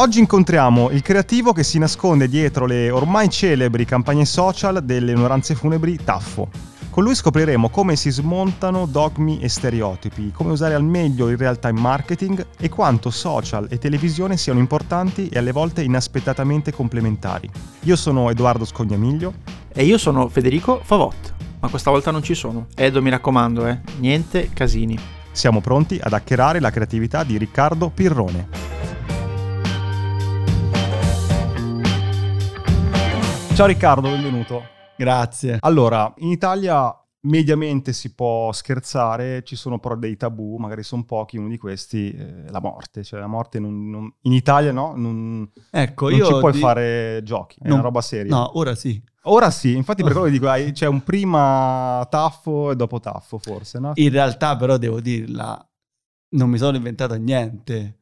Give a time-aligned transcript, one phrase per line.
[0.00, 5.54] Oggi incontriamo il creativo che si nasconde dietro le ormai celebri campagne social delle onoranze
[5.54, 6.48] funebri Taffo.
[6.88, 11.78] Con lui scopriremo come si smontano dogmi e stereotipi, come usare al meglio il real-time
[11.78, 17.50] marketing e quanto social e televisione siano importanti e alle volte inaspettatamente complementari.
[17.80, 19.34] Io sono Edoardo Scognamiglio.
[19.70, 21.34] E io sono Federico Favot.
[21.60, 22.68] Ma questa volta non ci sono.
[22.74, 23.80] Edo, mi raccomando, eh.
[23.98, 24.98] Niente casini.
[25.30, 28.79] Siamo pronti ad hackerare la creatività di Riccardo Pirrone.
[33.60, 34.64] Ciao Riccardo, benvenuto.
[34.96, 35.58] Grazie.
[35.60, 41.36] Allora, in Italia mediamente si può scherzare, ci sono però dei tabù, magari sono pochi,
[41.36, 45.46] uno di questi eh, la morte, cioè la morte non, non, in Italia no, non,
[45.70, 46.58] ecco, non io ci puoi di...
[46.58, 48.34] fare giochi, è una roba seria.
[48.34, 48.98] No, ora sì.
[49.24, 53.92] Ora sì, infatti per quello dico, c'è un prima taffo e dopo taffo forse, no?
[53.96, 55.62] In realtà però devo dirla,
[56.30, 57.99] non mi sono inventato niente.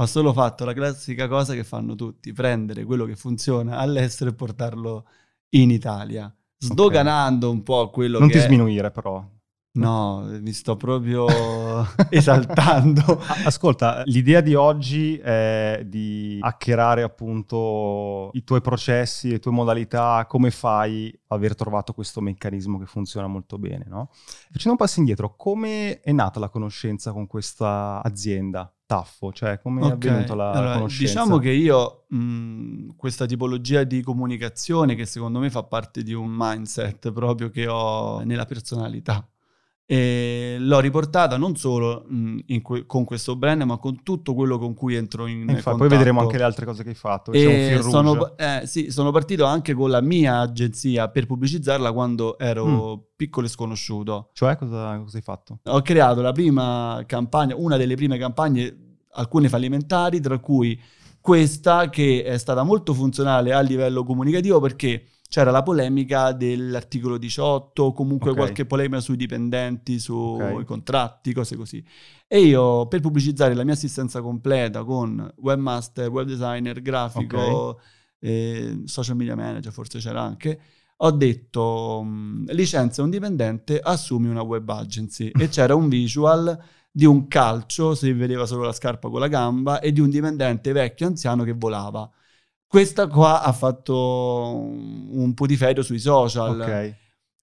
[0.00, 4.32] Ho solo fatto la classica cosa che fanno tutti, prendere quello che funziona all'estero e
[4.32, 5.06] portarlo
[5.50, 7.58] in Italia, sdoganando okay.
[7.58, 9.22] un po' quello non che Non ti sminuire però.
[9.72, 11.26] No, mi sto proprio
[12.08, 13.20] esaltando.
[13.44, 20.50] Ascolta, l'idea di oggi è di hackerare appunto i tuoi processi, le tue modalità, come
[20.50, 24.08] fai a aver trovato questo meccanismo che funziona molto bene, no?
[24.50, 28.72] Facendo un passo indietro, come è nata la conoscenza con questa azienda?
[28.90, 29.90] Taffo, cioè come okay.
[29.90, 31.20] è avvenuta la allora, conoscenza?
[31.20, 36.28] Diciamo che io mh, questa tipologia di comunicazione che secondo me fa parte di un
[36.28, 39.24] mindset proprio che ho nella personalità
[39.92, 44.72] e l'ho riportata non solo mh, que- con questo brand, ma con tutto quello con
[44.72, 45.76] cui entro in Infatti, contatto.
[45.78, 47.32] Poi vedremo anche le altre cose che hai fatto.
[47.32, 52.66] E sono, eh, sì, sono partito anche con la mia agenzia per pubblicizzarla quando ero
[52.66, 53.00] mm.
[53.16, 54.30] piccolo e sconosciuto.
[54.32, 55.58] Cioè, cosa, cosa hai fatto?
[55.64, 60.80] Ho creato la prima campagna, una delle prime campagne, alcune fallimentari, tra cui
[61.20, 67.92] questa che è stata molto funzionale a livello comunicativo perché c'era la polemica dell'articolo 18,
[67.92, 68.42] comunque okay.
[68.42, 70.64] qualche polemica sui dipendenti, sui okay.
[70.64, 71.84] contratti, cose così.
[72.26, 77.82] E io per pubblicizzare la mia assistenza completa con webmaster, web designer, grafico, okay.
[78.18, 80.60] eh, social media manager, forse c'era anche,
[80.96, 82.04] ho detto
[82.48, 86.60] licenzia un dipendente, assumi una web agency e c'era un visual
[86.90, 90.72] di un calcio, si vedeva solo la scarpa con la gamba, e di un dipendente
[90.72, 92.10] vecchio anziano che volava.
[92.70, 96.60] Questa qua ha fatto un putiferio sui social.
[96.60, 96.68] Ok.
[96.68, 96.94] Eh,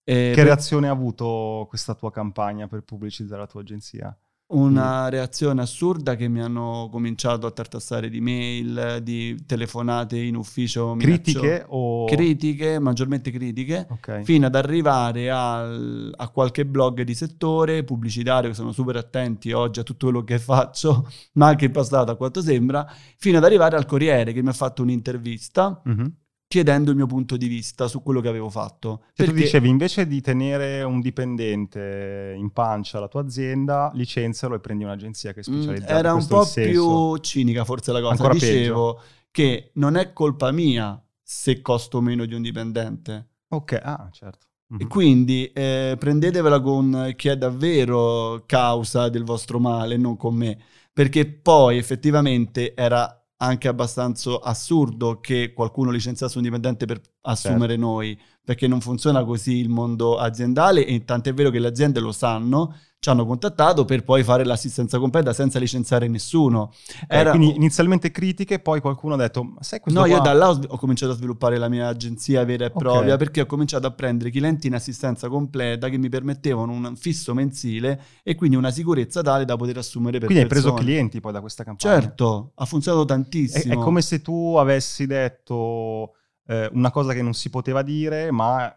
[0.06, 0.46] che per...
[0.46, 4.18] reazione ha avuto questa tua campagna per pubblicizzare la tua agenzia?
[4.50, 10.96] Una reazione assurda che mi hanno cominciato a tartassare di mail, di telefonate in ufficio.
[10.98, 12.06] Critiche o...
[12.06, 14.24] Critiche, maggiormente critiche, okay.
[14.24, 19.82] fino ad arrivare al, a qualche blog di settore pubblicitario che sono super attenti oggi
[19.82, 23.76] a tutto quello che faccio, ma anche in passato a quanto sembra, fino ad arrivare
[23.76, 25.82] al Corriere che mi ha fatto un'intervista.
[25.88, 26.06] Mm-hmm
[26.48, 29.04] chiedendo il mio punto di vista su quello che avevo fatto.
[29.14, 29.34] Cioè perché...
[29.34, 34.86] tu dicevi, invece di tenere un dipendente in pancia alla tua azienda, licenzialo e prendi
[34.86, 35.98] un'agenzia che è mm, specializzata.
[35.98, 38.12] Era un po' più cinica forse la cosa.
[38.12, 39.08] Ancora Dicevo peggio.
[39.32, 43.28] che non è colpa mia se costo meno di un dipendente.
[43.50, 44.46] Ok, ah certo.
[44.74, 44.82] Mm-hmm.
[44.82, 50.58] E quindi eh, prendetevela con chi è davvero causa del vostro male, non con me.
[50.92, 57.86] Perché poi effettivamente era anche abbastanza assurdo che qualcuno licenziasse un dipendente per assumere certo.
[57.86, 62.12] noi, perché non funziona così il mondo aziendale e tant'è vero che le aziende lo
[62.12, 66.74] sanno ci hanno contattato per poi fare l'assistenza completa senza licenziare nessuno.
[67.04, 67.30] Okay, Era...
[67.32, 70.16] Quindi inizialmente critiche, poi qualcuno ha detto, ma sai questo No, qua...
[70.16, 73.18] io da là ho cominciato a sviluppare la mia agenzia vera e propria okay.
[73.18, 78.02] perché ho cominciato a prendere clienti in assistenza completa che mi permettevano un fisso mensile
[78.24, 80.70] e quindi una sicurezza tale da poter assumere per Quindi persone.
[80.70, 82.00] hai preso clienti poi da questa campagna?
[82.00, 83.74] Certo, ha funzionato tantissimo.
[83.74, 86.16] È, è come se tu avessi detto
[86.48, 88.76] eh, una cosa che non si poteva dire, ma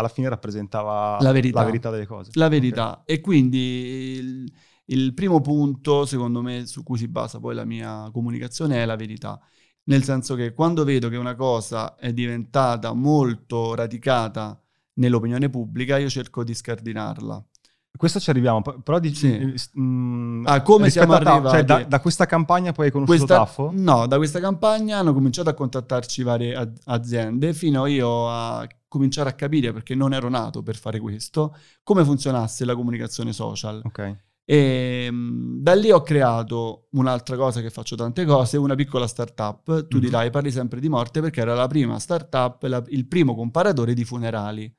[0.00, 2.30] alla fine rappresentava la verità, la verità delle cose.
[2.34, 3.00] La verità.
[3.00, 3.16] Okay.
[3.16, 4.52] E quindi il,
[4.86, 8.96] il, primo punto, secondo me, su cui si basa poi la mia comunicazione è la
[8.96, 9.40] verità.
[9.84, 14.60] Nel senso che quando vedo che una cosa è diventata molto radicata
[14.94, 17.44] nell'opinione pubblica, io cerco di scardinarla.
[17.96, 19.28] Questo ci arriviamo, però dici...
[19.56, 19.78] Sì.
[19.78, 21.48] Mh, mm, ah, come siamo arrivati?
[21.48, 23.70] Cioè, da, da, questa campagna poi hai conosciuto questa, Taffo?
[23.74, 29.34] No, da questa campagna hanno cominciato a contattarci varie aziende fino io a cominciare a
[29.34, 33.80] capire, perché non ero nato per fare questo, come funzionasse la comunicazione social.
[33.84, 34.16] Ok.
[34.44, 39.86] E mm, da lì ho creato un'altra cosa che faccio tante cose, una piccola startup.
[39.86, 40.04] Tu mm-hmm.
[40.04, 44.04] dirai, parli sempre di morte perché era la prima startup, la, il primo comparatore di
[44.04, 44.74] funerali.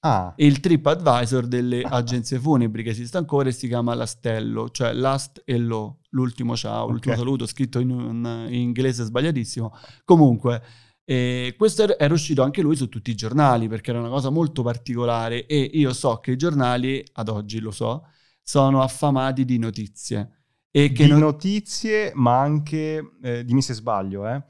[0.00, 5.42] Ah, il TripAdvisor delle agenzie funebri che esiste ancora e si chiama Lastello, cioè Last
[5.44, 7.20] e Lo, l'ultimo ciao, l'ultimo Ok.
[7.20, 9.74] saluto scritto in, un- in inglese sbagliatissimo.
[10.04, 10.62] Comunque,
[11.08, 14.28] eh, questo er- era uscito anche lui su tutti i giornali perché era una cosa
[14.28, 18.06] molto particolare e io so che i giornali, ad oggi lo so,
[18.42, 20.30] sono affamati di notizie.
[20.70, 24.42] E che di non- notizie, ma anche, eh, dimmi se sbaglio, eh,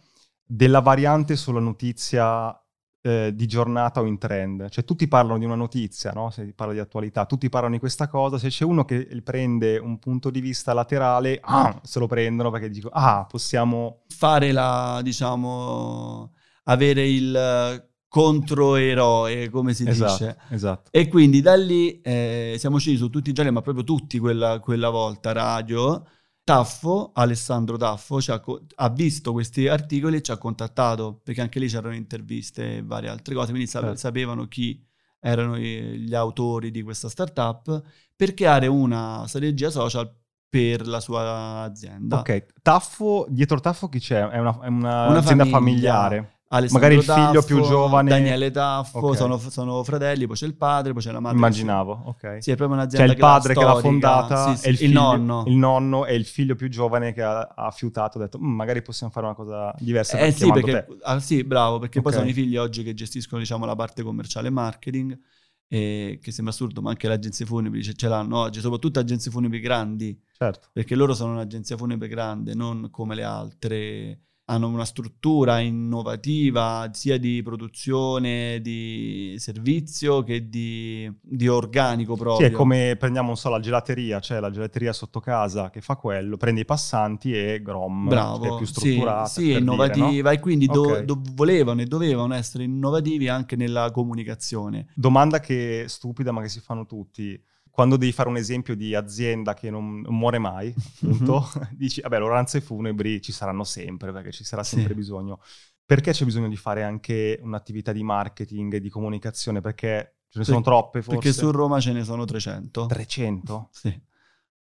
[0.44, 2.58] della variante sulla notizia
[3.02, 4.68] eh, di giornata o in trend.
[4.68, 6.30] Cioè tutti parlano di una notizia, no?
[6.30, 9.78] Se si parla di attualità, tutti parlano di questa cosa, se c'è uno che prende
[9.78, 14.02] un punto di vista laterale, ah, se lo prendono perché dico, ah, possiamo...
[14.08, 16.32] fare la, diciamo,
[16.68, 20.36] avere il eh, controeroe, come si Esatto, dice.
[20.50, 20.90] esatto.
[20.92, 24.60] E quindi da lì eh, siamo usciti su tutti i giornali, ma proprio tutti quella,
[24.60, 26.04] quella volta, radio.
[26.44, 31.40] Taffo, Alessandro Taffo, ci ha, co- ha visto questi articoli e ci ha contattato, perché
[31.40, 33.96] anche lì c'erano interviste e varie altre cose, quindi sa- Certo.
[33.96, 34.80] sapevano chi
[35.18, 37.82] erano gli autori di questa startup,
[38.14, 40.08] per creare una strategia social
[40.48, 42.20] per la sua azienda.
[42.20, 44.24] Ok, Taffo, dietro Taffo chi c'è?
[44.28, 45.94] È, una, è una Una azienda famiglia.
[45.94, 46.35] familiare.
[46.48, 49.16] Alessandro Magari il figlio più giovane- Daniele Taffo, Ok.
[49.16, 51.36] sono, sono fratelli, poi c'è il padre, poi c'è la madre.
[51.38, 52.36] Immaginavo, ok.
[52.40, 53.88] Sì, è proprio C'è un'azienda il padre che, l'ha storica.
[53.88, 55.44] fondata Sì, sì, il, il figlio- nonno.
[55.48, 58.80] il nonno e il figlio più giovane che ha, ha fiutato, ha detto "Mm, magari
[58.80, 60.86] possiamo fare una cosa diversa Eh sì, perché, te".
[61.02, 62.18] ah, sì, bravo, perché poi Ok.
[62.18, 65.18] sono i figli oggi che gestiscono diciamo, la parte commerciale e marketing,
[65.66, 69.32] e che sembra assurdo, ma anche le agenzie funebri ce, ce l'hanno oggi, soprattutto agenzie
[69.32, 70.68] funebri grandi, Certo.
[70.72, 74.20] perché loro sono un'agenzia funebre grande, non come le altre.
[74.48, 82.46] Hanno una struttura innovativa sia di produzione, di servizio che di, di organico Sì, proprio.
[82.46, 86.36] è come prendiamo, non so, la gelateria, c'è la gelateria sotto casa che fa quello,
[86.36, 89.28] prende i passanti e Grom, Bravo, che è più sì, strutturata.
[89.28, 90.30] sì, per innovativa dire, no?
[90.30, 91.00] e quindi do- Ok.
[91.00, 94.86] do- volevano e dovevano essere innovativi anche nella comunicazione.
[94.94, 97.42] Domanda che stupida ma che si fanno tutti.
[97.76, 101.44] Quando devi fare un esempio di azienda che non, non muore mai, appunto,
[101.76, 105.00] dici, vabbè, le oranze funebri ci saranno sempre, perché ci sarà sempre Sì.
[105.00, 105.40] bisogno.
[105.84, 109.60] Perché c'è bisogno di fare anche un'attività di marketing e di comunicazione?
[109.60, 111.20] Perché ce ne sono Per- troppe, forse?
[111.20, 112.86] Perché su Roma ce ne sono 300.
[112.86, 113.68] 300?
[113.72, 114.00] Sì.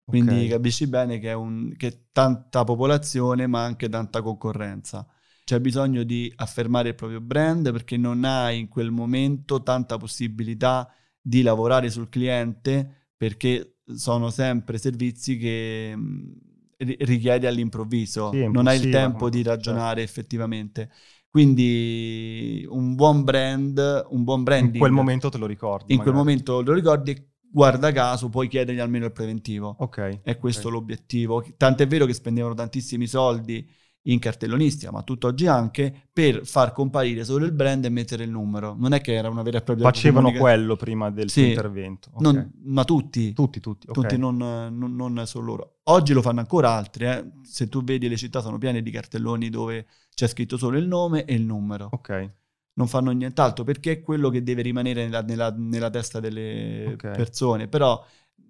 [0.04, 5.06] Quindi capisci bene che è, un, che è tanta popolazione ma anche tanta concorrenza.
[5.44, 10.90] C'è bisogno di affermare il proprio brand perché non hai in quel momento tanta possibilità
[10.90, 11.07] di
[11.42, 16.32] lavorare sul cliente perché sono sempre servizi che mh,
[16.78, 19.42] ri- richiedi all'improvviso, Sì, non hai il tempo di certo.
[19.42, 20.90] ragionare effettivamente.
[21.30, 25.94] Quindi un buon brand, un buon branding In quel momento te lo ricordi.
[25.94, 26.14] in quel magari.
[26.14, 29.78] momento lo ricordi e guarda caso puoi chiedergli almeno il preventivo.
[29.78, 29.98] Ok.
[30.20, 30.70] È questo ok.
[30.70, 31.44] l'obiettivo.
[31.56, 33.66] Tant'è vero che spendevano tantissimi soldi
[34.02, 38.74] in cartellonistica, ma tutt'oggi anche, per far comparire solo il brand e mettere il numero.
[38.78, 41.48] Non è che era una vera e propria Facevano quello prima del Sì.
[41.48, 42.10] intervento.
[42.14, 42.20] ok.
[42.22, 43.86] Non- ma tutti, Tutti, tutti.
[43.88, 43.92] ok.
[43.94, 45.78] tutti non, non- non solo loro.
[45.84, 47.04] Oggi lo fanno ancora altri.
[47.06, 47.24] eh.
[47.42, 51.24] Se tu vedi le città sono piene di cartelloni dove c'è scritto solo il nome
[51.24, 51.88] e il numero.
[51.92, 52.32] Ok.
[52.78, 57.10] non fanno nient'altro perché è quello che deve rimanere nella, nella- nella testa delle Ok.
[57.10, 57.66] persone.
[57.66, 58.00] Però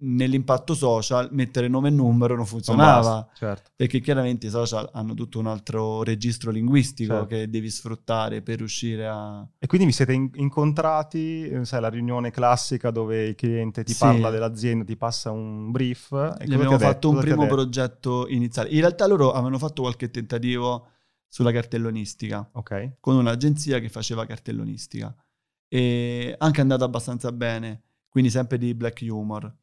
[0.00, 3.70] nell'impatto social mettere nome e numero non Non funzionava basta, certo.
[3.74, 7.26] perché chiaramente i social hanno tutto un altro registro linguistico Certo.
[7.28, 9.46] che devi sfruttare per riuscire a...
[9.58, 13.92] E quindi vi siete in- incontrati, eh, sai, la riunione classica dove il cliente ti
[13.92, 13.98] Sì.
[13.98, 16.12] parla dell'azienda, ti passa un brief.
[16.38, 17.10] E Gli abbiamo fatto detto?
[17.10, 18.68] un primo progetto iniziale.
[18.70, 20.86] In realtà loro avevano fatto qualche tentativo
[21.26, 22.48] sulla cartellonistica.
[22.52, 22.92] Ok.
[23.00, 25.14] con un'agenzia che faceva cartellonistica
[25.68, 29.54] e anche è andata abbastanza bene, quindi sempre di black humor.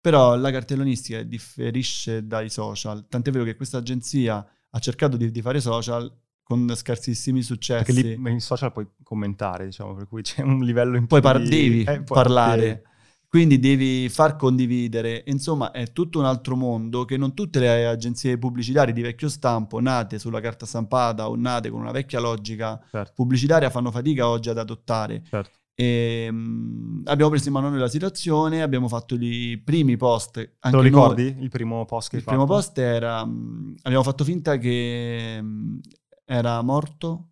[0.00, 5.42] Però la cartellonistica differisce dai social, tant'è vero che questa agenzia ha cercato di, di
[5.42, 6.10] fare social
[6.42, 7.92] con scarsissimi successi.
[7.92, 11.42] Perché lì in social puoi commentare, diciamo, per cui c'è un livello in poi par-
[11.42, 12.62] devi eh, parlare.
[12.62, 12.88] devi.
[13.30, 18.36] Quindi devi far condividere, insomma è tutto un altro mondo che non tutte le agenzie
[18.38, 23.12] pubblicitarie di vecchio stampo, nate sulla carta stampata o nate con una vecchia logica Certo,
[23.14, 25.22] pubblicitaria, fanno fatica oggi ad adottare.
[25.28, 25.59] certo.
[25.80, 30.32] E, mm, abbiamo preso in mano noi la situazione, abbiamo fatto i primi post.
[30.32, 30.90] Te Anche lo noi.
[30.90, 32.54] ricordi il primo post che Il primo fatto?
[32.54, 35.78] post era, mm, abbiamo fatto finta che mm,
[36.26, 37.28] era morto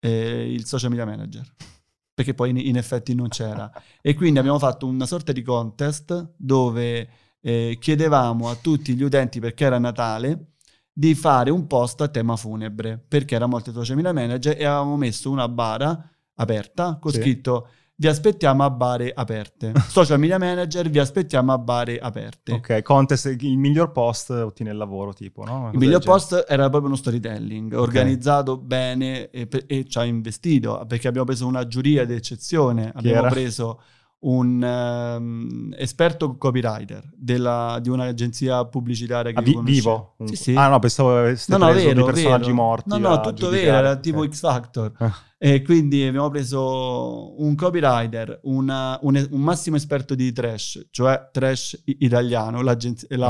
[0.00, 1.42] eh, il social media manager,
[2.12, 3.70] perché poi in, in effetti non c'era.
[4.02, 7.08] e quindi abbiamo fatto una sorta di contest dove
[7.40, 10.52] eh, chiedevamo a tutti gli utenti, perché era Natale,
[10.92, 14.64] di fare un post a tema funebre, perché era morto il social media manager e
[14.64, 17.20] avevamo messo una bara aperta con Sì.
[17.20, 19.72] scritto vi aspettiamo a bare aperte.
[19.86, 22.52] Social media manager, vi aspettiamo a bare aperte.
[22.52, 25.70] Ok, contest, il miglior post ottiene il lavoro, tipo, no?
[25.72, 26.04] Il miglior genere.
[26.04, 31.46] post era proprio uno storytelling organizzato bene e, e ci ha investito perché abbiamo preso
[31.46, 32.90] una giuria d'eccezione.
[32.92, 33.28] Abbiamo era?
[33.28, 33.80] preso
[34.26, 40.16] un ehm, esperto copywriter della- di un'agenzia pubblicitaria che Ah, vi- vivo?
[40.24, 40.54] Sì, sì.
[40.54, 42.54] Ah no, pensavo aveste No, no, preso vero, personaggi vero.
[42.54, 42.88] morti.
[42.88, 44.92] No, no, tutto vero, era tipo X Factor.
[44.98, 45.12] Ah.
[45.38, 51.82] E quindi abbiamo preso un copywriter, una- un, un massimo esperto di trash, cioè trash
[51.84, 52.72] italiano, la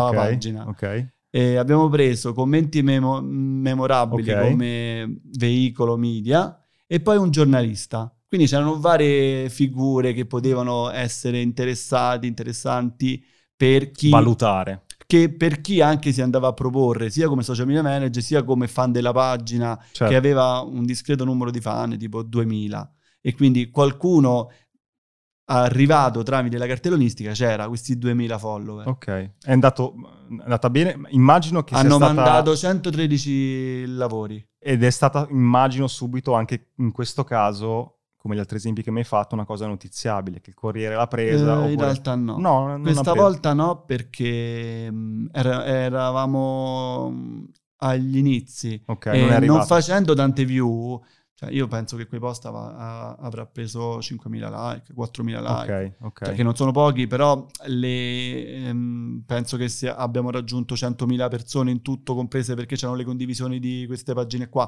[0.06, 0.64] Ok, pagina.
[0.68, 1.12] Ok.
[1.30, 4.40] E abbiamo preso commenti memo- memorabili Ok.
[4.48, 8.14] come veicolo media e poi un giornalista.
[8.34, 13.24] Quindi c'erano varie figure che potevano essere interessati, interessanti
[13.56, 14.82] per chi, Valutare.
[15.06, 18.66] che per chi anche si andava a proporre, sia come social media manager, sia come
[18.66, 20.06] fan della pagina, Certo.
[20.12, 22.92] che aveva un discreto numero di fan, tipo 2000.
[23.20, 24.50] E quindi qualcuno
[25.46, 28.88] arrivato tramite la cartellonistica c'era questi 2000 follower.
[28.88, 29.06] Ok.
[29.42, 29.94] È, andato,
[30.28, 30.98] è andata bene.
[31.10, 32.12] Immagino che Hanno sia stata...
[32.14, 34.44] mandato 113 lavori.
[34.58, 37.93] Ed è stata, immagino subito, anche in questo caso,
[38.24, 41.06] come gli altri esempi che mi hai fatto, una cosa notiziabile, che il Corriere l'ha
[41.06, 41.44] presa.
[41.44, 42.38] Eh, oppure- In realtà no.
[42.38, 47.50] No, Questa volta no perché mh, era- eravamo mh,
[47.80, 50.98] agli inizi Ok, e non non facendo tante view,
[51.34, 55.94] cioè io penso che quei post ava- a- avrà preso 5.000 like, 4.000 like.
[55.98, 56.18] Ok, ok.
[56.22, 62.14] Perché non sono pochi, però le, ehm, penso che abbiamo raggiunto 100.000 persone in tutto,
[62.14, 64.66] comprese perché c'erano le condivisioni di queste pagine qua.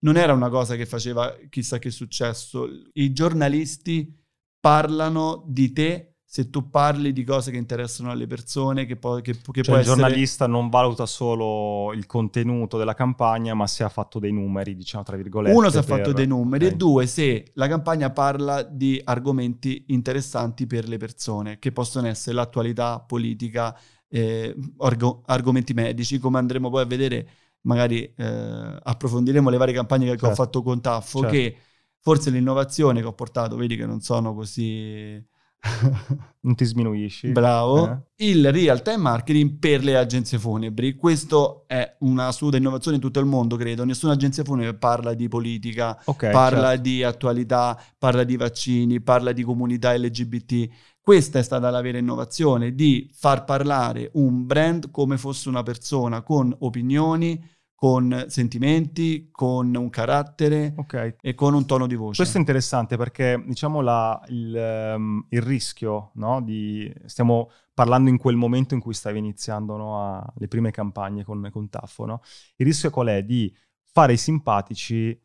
[0.00, 2.68] Non era una cosa che faceva chissà che successo.
[2.92, 4.14] I giornalisti
[4.60, 9.32] parlano di te se tu parli di cose che interessano alle persone, che, può, che,
[9.32, 9.82] che Cioè, il essere...
[9.82, 15.04] giornalista non valuta solo il contenuto della campagna, ma se ha fatto dei numeri, diciamo,
[15.04, 15.56] tra virgolette.
[15.56, 16.72] Uno se ha per- fatto dei numeri ok.
[16.72, 22.36] e due se la campagna parla di argomenti interessanti per le persone, che possono essere
[22.36, 23.74] l'attualità politica,
[24.06, 27.28] eh, argo- argomenti medici, come andremo poi a vedere,
[27.62, 30.34] magari eh, approfondiremo le varie campagne che ho Certo.
[30.34, 31.34] fatto con Taffo, Certo.
[31.34, 31.56] che
[32.00, 35.22] forse l'innovazione che ho portato, vedi che non sono così...
[36.40, 37.30] Non ti sminuisci.
[37.30, 37.90] Bravo.
[38.16, 38.26] Eh?
[38.26, 40.94] Il real time marketing per le agenzie funebri.
[40.94, 43.84] Questo è una assoluta innovazione in tutto il mondo, credo.
[43.84, 46.82] Nessuna agenzia funebre parla di politica, Ok, parla certo.
[46.82, 50.68] di attualità, parla di vaccini, parla di comunità LGBT.
[51.00, 56.22] Questa è stata la vera innovazione, di far parlare un brand come fosse una persona,
[56.22, 57.42] con opinioni,
[57.78, 61.14] con sentimenti, con un carattere Ok.
[61.20, 62.16] e con un tono di voce.
[62.16, 66.92] Questo è interessante perché, diciamo, la- il, ehm, il rischio, no, di...
[67.04, 71.48] Stiamo parlando in quel momento in cui stavi iniziando no, a- le prime campagne con,
[71.52, 72.20] con Taffo, no?
[72.56, 73.22] Il rischio qual è?
[73.22, 73.54] Di
[73.92, 75.16] fare i simpatici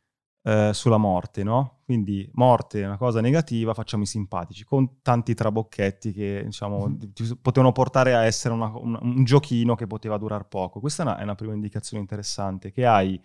[0.43, 1.79] eh, sulla morte, no?
[1.85, 7.13] Quindi morte è una cosa negativa, facciamo i simpatici, con tanti trabocchetti che, diciamo, Mhm.
[7.13, 10.79] ti- potevano portare a essere una- un, un giochino che poteva durare poco.
[10.79, 13.21] Questa è una, è una prima indicazione interessante, che hai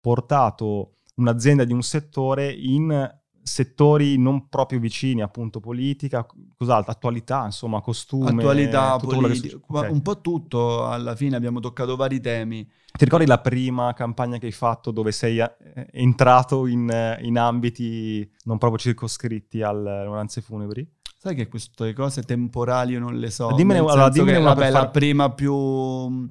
[0.00, 2.90] portato un'azienda di un settore in
[3.44, 9.86] settori non proprio vicini, appunto politica, cos'altro, attualità, insomma, costume, Attualità, politica, succede.
[9.86, 9.90] Ok.
[9.90, 12.64] un po' tutto, alla fine abbiamo toccato vari temi.
[12.64, 15.52] Ti ricordi la prima campagna che hai fatto dove sei eh,
[15.92, 20.88] entrato in, eh, in ambiti non proprio circoscritti alle onoranze funebri?
[21.18, 23.52] Sai che queste cose temporali io non le so.
[23.54, 26.28] Dimmene- allora, dimmene una vabbè, per la far- prima più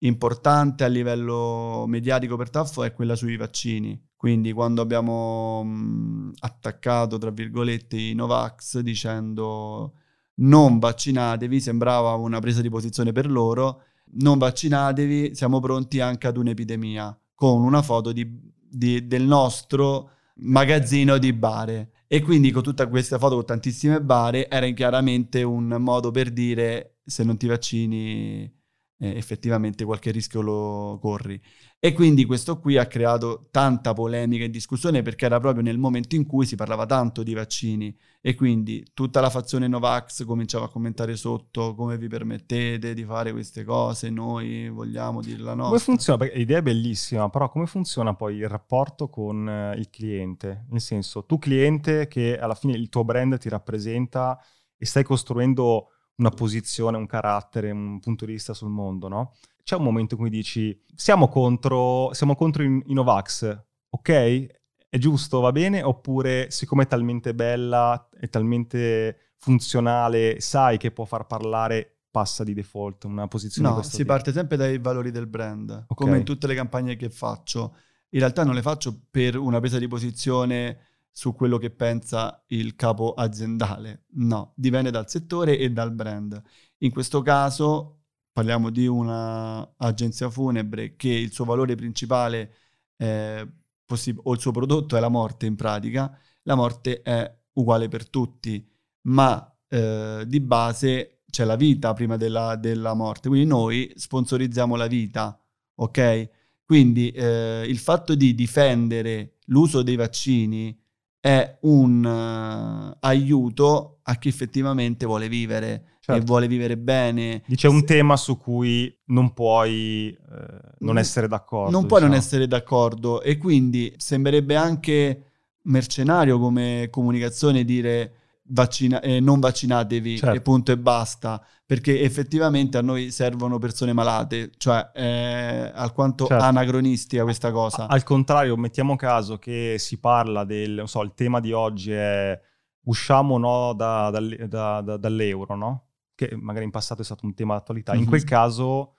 [0.00, 4.00] importante a livello mediatico per Taffo è quella sui vaccini.
[4.16, 9.94] Quindi quando abbiamo mh, attaccato, tra virgolette, i Novax dicendo
[10.38, 13.82] non vaccinatevi, sembrava una presa di posizione per loro,
[14.18, 21.18] non vaccinatevi, siamo pronti anche ad un'epidemia, con una foto di- di- del nostro magazzino
[21.18, 21.90] di bare.
[22.08, 26.98] E quindi con tutta questa foto con tantissime bare era chiaramente un modo per dire
[27.04, 28.52] se non ti vaccini
[28.98, 31.40] eh, effettivamente qualche rischio lo corri.
[31.78, 36.16] E quindi questo qui ha creato tanta polemica e discussione perché era proprio nel momento
[36.16, 40.68] in cui si parlava tanto di vaccini e quindi tutta la fazione Novax cominciava a
[40.68, 45.92] commentare sotto come vi permettete di fare queste cose, noi vogliamo dirla Come nostra.
[45.92, 46.18] funziona?
[46.18, 50.66] Perché l'idea è bellissima, però come funziona poi il rapporto con eh, il cliente?
[50.70, 54.38] Nel senso, tu cliente che alla fine il tuo brand ti rappresenta
[54.76, 59.34] e stai costruendo una posizione, un carattere, un punto di vista sul mondo, no?
[59.62, 64.46] C'è un momento in cui dici, siamo contro, siamo contro i, i Novax, ok?
[64.88, 65.82] È giusto, va bene?
[65.82, 72.54] Oppure siccome è talmente bella, è talmente funzionale, sai che può far parlare, passa di
[72.54, 74.12] default, una posizione No, si tipo?
[74.12, 75.94] parte sempre dai valori del brand, Ok.
[75.96, 77.76] come in tutte le campagne che faccio.
[78.10, 80.78] In realtà non le faccio per una presa di posizione
[81.16, 84.04] su quello che pensa il capo aziendale.
[84.16, 86.38] No, dipende dal settore e dal brand.
[86.80, 92.52] In questo caso parliamo di un'agenzia funebre che il suo valore principale
[92.94, 93.42] è
[93.86, 96.14] possib- o il suo prodotto è la morte in pratica.
[96.42, 98.68] La morte è uguale per tutti,
[99.04, 103.30] ma eh, di base c'è la vita prima della, della, morte.
[103.30, 105.42] Quindi noi sponsorizziamo la vita,
[105.76, 106.28] ok?
[106.62, 110.78] Quindi eh, il fatto di difendere l'uso dei vaccini
[111.26, 116.22] è un uh, aiuto a chi effettivamente vuole vivere certo.
[116.22, 117.42] e vuole vivere bene.
[117.48, 121.72] Dice un tema su cui non puoi eh, non essere d'accordo.
[121.72, 122.24] Non puoi non diciamo.
[122.24, 125.22] essere d'accordo e quindi sembrerebbe anche
[125.62, 128.12] mercenario come comunicazione dire
[128.48, 130.36] vaccina- eh, non vaccinatevi certo.
[130.36, 136.44] e punto e basta, perché effettivamente a noi servono persone malate, cioè è alquanto certo.
[136.44, 137.86] anacronistica questa cosa.
[137.88, 142.40] Al contrario, mettiamo caso che si parla del, non so, il tema di oggi è
[142.84, 145.88] usciamo no, da, da, da, dall'euro, no?
[146.14, 147.92] Che magari in passato è stato un tema d'attualità.
[147.92, 148.02] Mm-hmm.
[148.02, 148.92] In quel caso...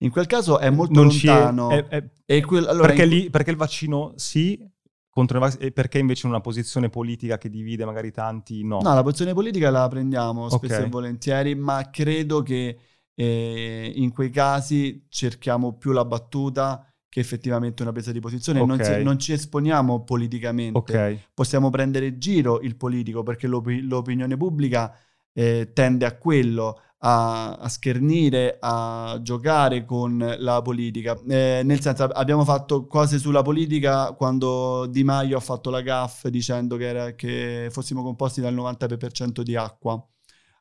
[0.00, 1.70] In quel caso è molto non lontano.
[1.70, 3.08] È, è, è quel, allora, perché, in...
[3.08, 4.62] lì, perché il vaccino sì,
[5.16, 8.80] contro i vax e perché invece in una posizione politica che divide magari tanti no?
[8.82, 10.86] No, la posizione politica la prendiamo spesso okay.
[10.86, 12.78] e volentieri, ma credo che
[13.14, 18.60] eh, in quei casi cerchiamo più la battuta che effettivamente una presa di posizione.
[18.60, 18.76] Okay.
[18.76, 20.76] Non, si, non, ci esponiamo politicamente.
[20.76, 21.18] Okay.
[21.32, 24.94] Possiamo prendere in giro il politico perché l'op- l'opinione pubblica
[25.32, 31.16] eh, tende a quello, a, a, schernire, a giocare con la politica.
[31.28, 36.26] Eh, nel senso, abbiamo fatto cose sulla politica quando Di Maio ha fatto la GAF
[36.26, 40.04] dicendo che, era, che fossimo composti dal 90% di acqua.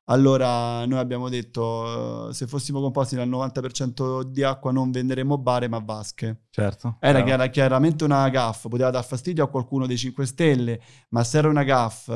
[0.08, 5.80] Allora noi abbiamo detto se fossimo composti dal 90% di acqua non venderemmo bare ma
[5.80, 6.44] vasche.
[6.52, 6.98] Certo.
[7.00, 7.50] Era chiaro.
[7.50, 11.64] chiaramente una gaff, poteva dar fastidio a qualcuno dei 5 Stelle, ma se era una
[11.64, 12.08] gaff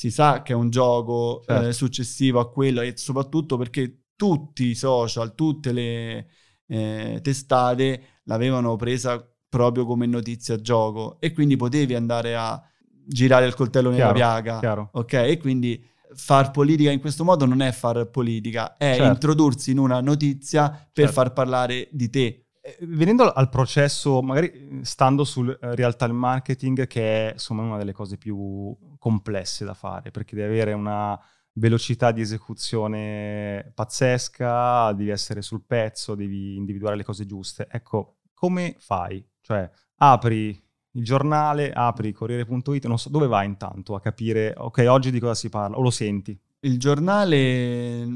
[0.00, 1.68] si sa che è un gioco certo.
[1.68, 6.26] eh, successivo a quello e soprattutto perché tutti i social, tutte le
[6.66, 13.54] eh, testate l'avevano presa proprio come notizia gioco e quindi potevi andare a girare il
[13.54, 14.58] coltello nella chiaro, piaga.
[14.60, 14.88] Chiaro.
[14.94, 15.12] Ok?
[15.12, 19.12] E quindi far politica in questo modo non è far politica, è certo.
[19.12, 21.12] introdursi in una notizia per certo.
[21.12, 22.46] far parlare di te.
[22.62, 27.76] Eh, venendo al processo, magari stando sul eh, real time marketing, che è insomma una
[27.76, 31.18] delle cose più complesse da fare, perché devi avere una
[31.54, 37.66] velocità di esecuzione pazzesca, devi essere sul pezzo, devi individuare le cose giuste.
[37.68, 39.26] Ecco, come fai?
[39.40, 40.50] Cioè, apri
[40.92, 45.34] il giornale, apri Corriere.it, non so dove vai intanto a capire, ok, oggi di cosa
[45.34, 46.38] si parla, o lo senti?
[46.60, 48.06] Il giornale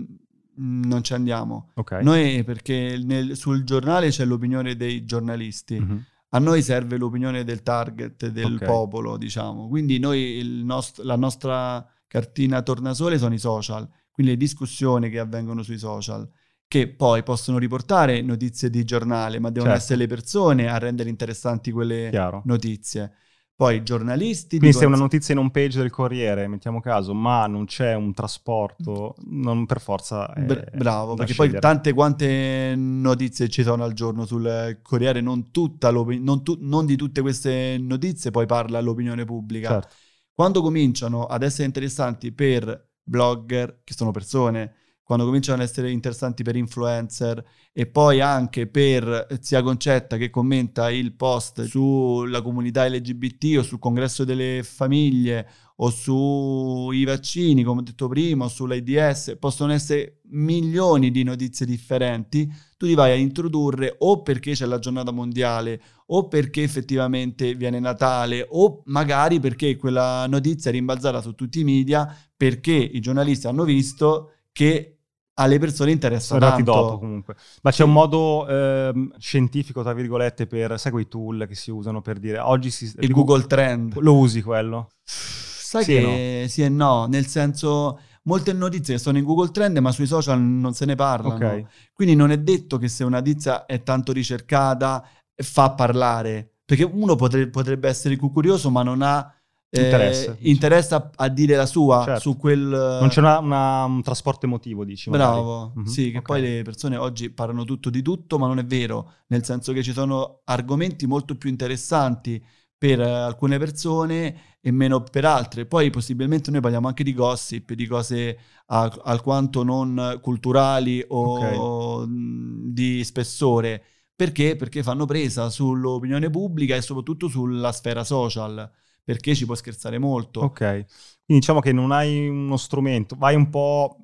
[0.57, 1.71] non ci andiamo.
[1.75, 2.03] Okay.
[2.05, 5.81] Noi perché nel, sul giornale c'è l'opinione dei giornalisti.
[5.81, 5.99] Mm-hmm.
[6.35, 8.67] A noi serve l'opinione del target, del okay.
[8.67, 9.69] popolo, diciamo.
[9.69, 15.63] Quindi noi nost- la nostra cartina tornasole sono i social, quindi le discussioni che avvengono
[15.63, 16.29] sui social,
[16.67, 19.85] che poi possono riportare notizie di giornale, ma devono certo.
[19.85, 22.43] essere le persone a rendere interessanti quelle Chiaro.
[22.47, 23.13] notizie.
[23.57, 24.59] Poi giornalisti...
[24.59, 28.13] Quindi se una notizia in un page del Corriere, mettiamo caso, ma non c'è un
[28.13, 30.27] trasporto, non per forza...
[30.37, 31.53] Bra- bravo, perché scegliere.
[31.53, 36.97] poi tante quante notizie ci sono al giorno sul Corriere, non, non, tu- non di
[36.97, 39.69] tutte queste notizie poi parla l'opinione pubblica.
[39.69, 39.95] Certo.
[40.33, 46.43] Quando cominciano ad essere interessanti per blogger, che sono persone, quando cominciano ad essere interessanti
[46.43, 53.59] per influencer e poi anche per zia Concetta che commenta il post sulla comunità LGBT
[53.59, 59.73] o sul congresso delle famiglie o sui vaccini, come ho detto prima, o sull'AIDS, possono
[59.73, 65.11] essere milioni di notizie differenti, tu ti vai a introdurre o perché c'è la giornata
[65.11, 71.61] mondiale o perché effettivamente viene Natale o magari perché quella notizia è rimbalzata su tutti
[71.61, 74.94] i media perché i giornalisti hanno visto che
[75.35, 76.63] alle persone interessa Sono tanto.
[76.63, 77.35] dopo comunque.
[77.63, 82.01] Ma c'è un modo eh, scientifico, tra virgolette, per, sai quei tool che si usano
[82.03, 82.93] per dire oggi si...
[82.99, 83.99] Il Google Trend.
[83.99, 84.91] Lo usi quello?
[85.03, 86.49] Sai sì che no?
[86.49, 90.73] sì e no, nel senso molte notizie sono in Google Trend ma sui social non
[90.73, 91.35] se ne parlano.
[91.35, 91.67] Okay.
[91.93, 96.51] Quindi non è detto che se una notizia è tanto ricercata fa parlare.
[96.65, 99.35] Perché uno potrebbe, potrebbe essere curioso ma non ha
[99.83, 102.21] interessa, eh, interessa a dire la sua certo.
[102.21, 102.61] su quel...
[102.61, 105.11] Non c'è una, una, un trasporto emotivo, dici.
[105.11, 105.87] Bravo, mm-hmm.
[105.87, 106.23] sì, che okay.
[106.23, 109.83] poi le persone oggi parlano tutto di tutto, ma non è vero, nel senso che
[109.83, 112.43] ci sono argomenti molto più interessanti
[112.77, 115.65] per alcune persone e meno per altre.
[115.65, 122.73] Poi possibilmente noi parliamo anche di gossip, di cose alquanto non culturali o okay.
[122.73, 123.83] di spessore.
[124.15, 124.55] Perché?
[124.57, 128.71] Perché fanno presa sull'opinione pubblica e soprattutto sulla sfera social
[129.05, 130.41] perché ci può scherzare molto.
[130.41, 130.87] Ok, quindi
[131.27, 133.99] diciamo che non hai uno strumento, vai un po',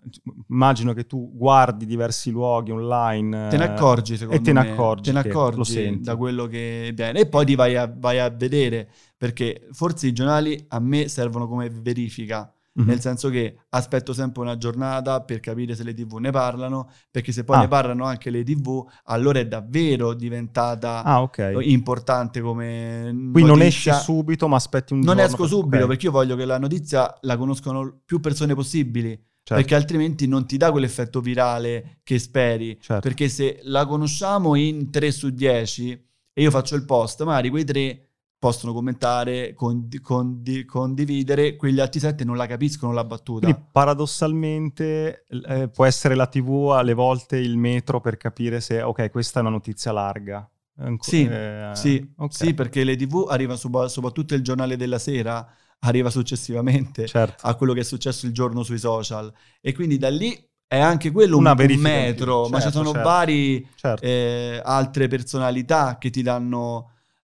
[0.48, 3.48] immagino che tu guardi diversi luoghi online.
[3.48, 4.70] Te ne accorgi, secondo e te ne me.
[4.70, 6.02] accorgi Te ne accorgi lo senti.
[6.04, 7.20] da quello che viene.
[7.20, 11.48] E poi ti vai a, vai a vedere, perché forse i giornali a me servono
[11.48, 12.52] come verifica.
[12.72, 12.86] Mhm.
[12.86, 17.32] Nel senso che aspetto sempre una giornata per capire se le tv ne parlano, perché
[17.32, 17.60] se poi Ah.
[17.62, 21.58] ne parlano anche le tv, allora è davvero diventata Ah, ok.
[21.62, 23.02] importante come
[23.32, 23.94] Quindi non esci notizia.
[23.94, 25.22] subito, ma aspetti un Non giorno.
[25.22, 29.08] esco per- subito ok, perché io voglio che la notizia la conoscono più persone possibili,
[29.10, 32.78] certo, perché altrimenti non ti dà quell'effetto virale che speri.
[32.80, 33.00] certo.
[33.00, 35.90] Perché se la conosciamo in 3 su 10
[36.32, 38.09] e io faccio il post, magari quei 3
[38.40, 43.46] possono commentare, condi- condi- condividere, quegli altri 7 non la capiscono la battuta.
[43.46, 49.10] Quindi paradossalmente eh, può essere la TV alle volte il metro per capire se, ok,
[49.10, 50.50] questa è una notizia larga.
[50.78, 54.98] Anco- Sì, eh, sì, ok, sì, perché le tv arriva sopra- soprattutto il giornale della
[54.98, 55.46] sera,
[55.80, 57.46] arriva successivamente certo.
[57.46, 59.30] a quello che è successo il giorno sui social.
[59.60, 60.34] E quindi da lì
[60.66, 63.06] è anche quello Una un, un metro, più, ma ci certo, sono certo.
[63.06, 64.02] vari certo.
[64.02, 66.92] eh, altre personalità che ti danno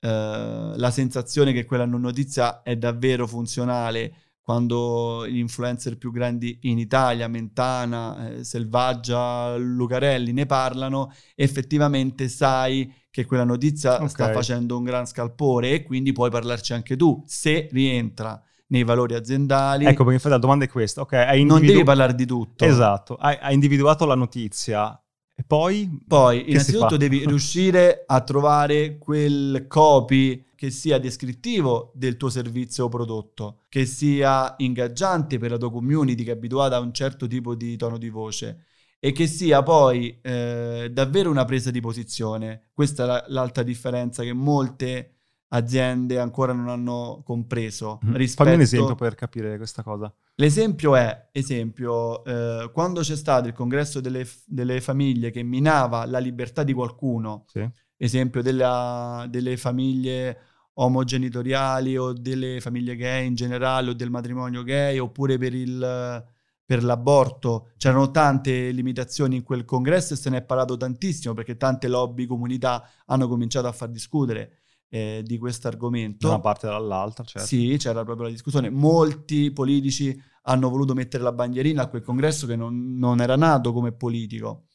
[0.08, 4.12] la sensazione che quella notizia è davvero funzionale.
[4.46, 12.92] Quando gli influencer più grandi in Italia, Mentana, eh, Selvaggia, Lucarelli ne parlano, effettivamente sai
[13.10, 14.08] che quella notizia Ok.
[14.08, 19.14] sta facendo un gran scalpore e quindi puoi parlarci anche tu se rientra nei valori
[19.14, 19.84] aziendali.
[19.84, 21.00] Ecco, perché infatti la domanda è questa.
[21.00, 22.64] Ok, hai non individu- devi parlare di tutto.
[22.64, 24.96] Esatto, hai, hai individuato la notizia
[25.38, 26.02] e poi...
[26.06, 32.88] Poi, innanzitutto, devi riuscire a trovare quel copy che sia descrittivo del tuo servizio o
[32.88, 37.54] prodotto, che sia ingaggiante per la tua community che è abituata a un certo tipo
[37.54, 38.64] di tono di voce
[38.98, 42.70] e che sia poi eh, davvero una presa di posizione.
[42.72, 45.15] Questa è la- l'altra differenza che molte
[45.48, 47.98] aziende ancora non hanno compreso.
[48.02, 48.16] Mhm.
[48.16, 48.44] rispetto...
[48.44, 50.12] Fammi un esempio per capire questa cosa.
[50.34, 56.18] L'esempio è, esempio, eh, quando c'è stato il congresso delle, delle famiglie che minava la
[56.18, 57.66] libertà di qualcuno, Sì.
[57.96, 60.38] esempio della- delle famiglie
[60.78, 66.24] omogenitoriali o delle famiglie gay in generale o del matrimonio gay oppure per, il,
[66.66, 71.56] per l'aborto, c'erano tante limitazioni in quel congresso e se ne è parlato tantissimo perché
[71.56, 76.26] tante lobby, comunità hanno cominciato a far discutere eh, di questo argomento.
[76.28, 77.46] Da una parte e dall'altra, certo.
[77.46, 78.70] Sì, c'era proprio la discussione.
[78.70, 83.72] Molti politici hanno voluto mettere la bandierina a quel congresso che non, non era nato
[83.72, 84.66] come politico.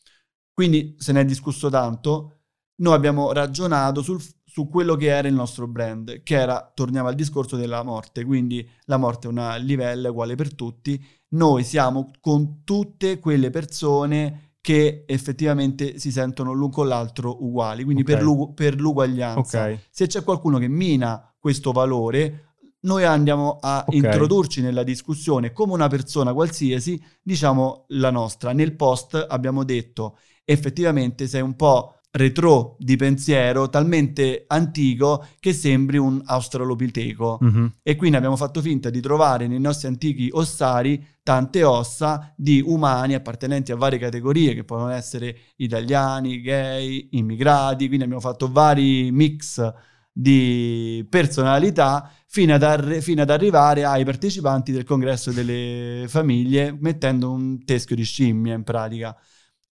[0.53, 2.35] Quindi se ne è discusso tanto.
[2.81, 7.15] Noi abbiamo ragionato sul- su quello che era il nostro brand, che era, torniamo al
[7.15, 11.01] discorso della morte, quindi la morte è un livello uguale per tutti.
[11.29, 18.03] Noi siamo con tutte quelle persone che effettivamente si sentono l'un con l'altro uguali, quindi
[18.03, 18.21] per, Ok.
[18.23, 22.45] l'ugu- per l'uguaglianza Ok, se c'è qualcuno che mina questo valore,
[22.81, 23.93] noi andiamo a Ok.
[23.95, 28.53] introdurci nella discussione come una persona qualsiasi, diciamo la nostra.
[28.53, 35.97] Nel post abbiamo detto effettivamente sei un po' retro di pensiero, talmente antico che sembri
[35.97, 37.37] un australopiteco.
[37.41, 37.73] Mhm.
[37.81, 43.13] E quindi abbiamo fatto finta di trovare nei nostri antichi ossari tante ossa di umani
[43.13, 49.73] appartenenti a varie categorie che possono essere italiani, gay, immigrati, quindi abbiamo fatto vari mix
[50.13, 57.31] di personalità fino ad, arri- fino ad arrivare ai partecipanti del congresso delle famiglie mettendo
[57.31, 59.15] un teschio di scimmia in pratica.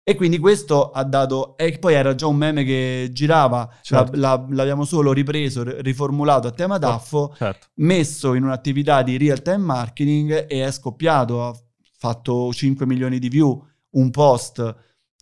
[0.02, 4.16] E quindi questo ha dato, e poi era già un meme che girava, Certo.
[4.16, 7.66] la- la- l'abbiamo solo ripreso, riformulato a tema DAFFO, certo.
[7.74, 11.54] messo in un'attività di real time marketing e è scoppiato, ha
[11.98, 14.74] fatto 5 milioni di view, un post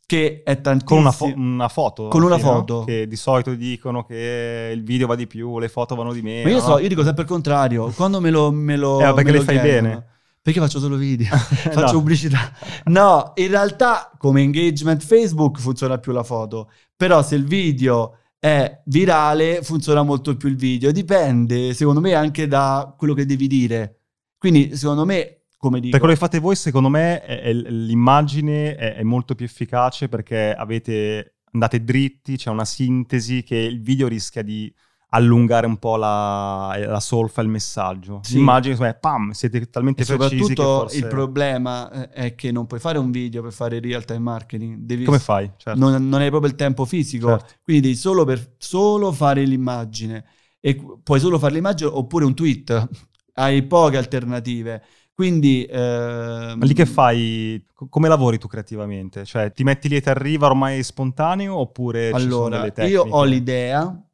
[0.07, 0.89] che è tantissimo.
[0.89, 2.09] Con una, fo- una foto.
[2.09, 2.57] Con una fine, no?
[2.59, 2.85] foto.
[2.85, 6.49] Che di solito dicono che il video va di più, le foto vanno di meno.
[6.49, 8.51] Ma io, so, io dico sempre il contrario, quando me lo...
[8.51, 10.07] Me lo Eh, perché me le lo fai chiedono, bene.
[10.49, 11.91] Perché faccio solo video, faccio No.
[11.93, 12.51] pubblicità.
[12.89, 18.81] No, in realtà come engagement Facebook funziona più la foto, però se il video è
[18.87, 24.05] virale funziona molto più il video, dipende secondo me anche da quello che devi dire.
[24.39, 25.91] Quindi secondo me, come dico...
[25.91, 30.09] Per quello che fate voi, secondo me, è- è- l'immagine è, è molto più efficace
[30.09, 34.73] perché avete, andate dritti, c'è una sintesi che il video rischia di
[35.11, 38.21] allungare un po' la, la solfa, il messaggio.
[38.23, 38.37] Sì.
[38.37, 40.99] L'immagine, insomma, è pam, siete talmente E precisi forse...
[40.99, 44.77] il problema eh, è che non puoi fare un video per fare real time marketing,
[44.79, 45.51] devi Come fai?
[45.57, 45.79] Certo.
[45.79, 47.55] non, non hai proprio il tempo fisico, Certo.
[47.63, 50.25] quindi devi solo, per, solo fare l'immagine
[50.61, 52.89] e puoi solo fare l'immagine oppure un tweet,
[53.35, 54.83] hai poche alternative.
[55.15, 57.65] Quindi ehm, Ma lì che fai?
[57.75, 59.25] Co- Come lavori tu creativamente?
[59.25, 63.25] Cioè, ti metti lì e ti arriva ormai spontaneo oppure ci sono Allora, io ho
[63.25, 64.08] l'idea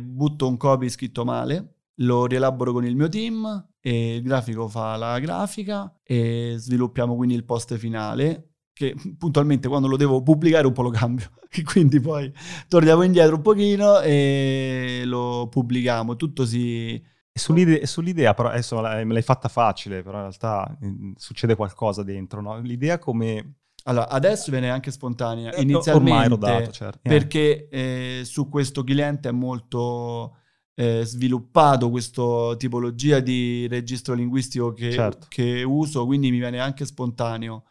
[0.00, 5.18] butto un copy scritto male, lo rielaboro con il mio team il grafico fa la
[5.18, 10.82] grafica e sviluppiamo quindi il post finale che puntualmente quando lo devo pubblicare un po'
[10.82, 11.30] lo cambio
[11.64, 12.30] quindi poi
[12.68, 19.22] torniamo indietro un pochino e lo pubblichiamo tutto si Sull'idea, sull'idea, però adesso me l'hai
[19.22, 22.58] fatta facile, però in realtà mm, succede qualcosa dentro, no?
[22.58, 23.59] L'idea come...
[23.84, 27.00] Allora, adesso viene anche spontanea, eh, inizialmente rodato, certo.
[27.02, 30.36] perché eh, su questo cliente è molto
[30.74, 35.26] eh, sviluppato questa tipologia di registro linguistico che, certo.
[35.28, 37.64] che, uso, quindi mi viene anche spontaneo.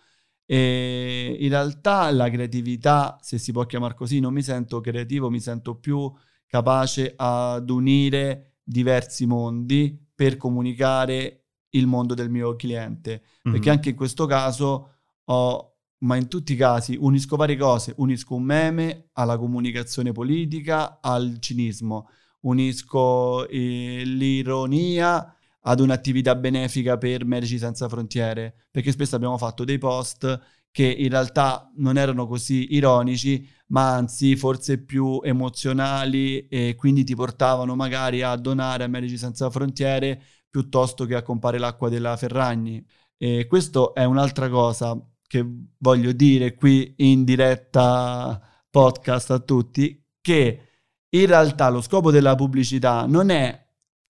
[0.46, 5.40] E in realtà la creatività, se si può chiamare così, non mi sento creativo, mi
[5.40, 6.12] sento più
[6.48, 13.22] capace ad unire diversi mondi per comunicare il mondo del mio cliente.
[13.22, 13.56] Mm-hmm.
[13.56, 14.94] Perché anche in questo caso
[15.26, 15.69] ho,
[16.00, 17.94] ma in tutti i casi, unisco varie cose.
[17.98, 22.10] Unisco un meme alla comunicazione politica, al cinismo.
[22.42, 29.78] Unisco eh, l'ironia ad un'attività benefica per Medici Senza Frontiere, perché spesso abbiamo fatto dei
[29.78, 30.40] post
[30.72, 37.16] che in realtà non erano così ironici, ma anzi forse più emozionali e quindi ti
[37.16, 42.84] portavano magari a donare a Medici Senza Frontiere piuttosto che a comprare l'acqua della Ferragni.
[43.18, 44.98] E questo è un'altra cosa
[45.30, 45.46] che
[45.78, 50.62] voglio dire qui in diretta podcast a tutti, che
[51.08, 53.64] in realtà lo scopo della pubblicità non è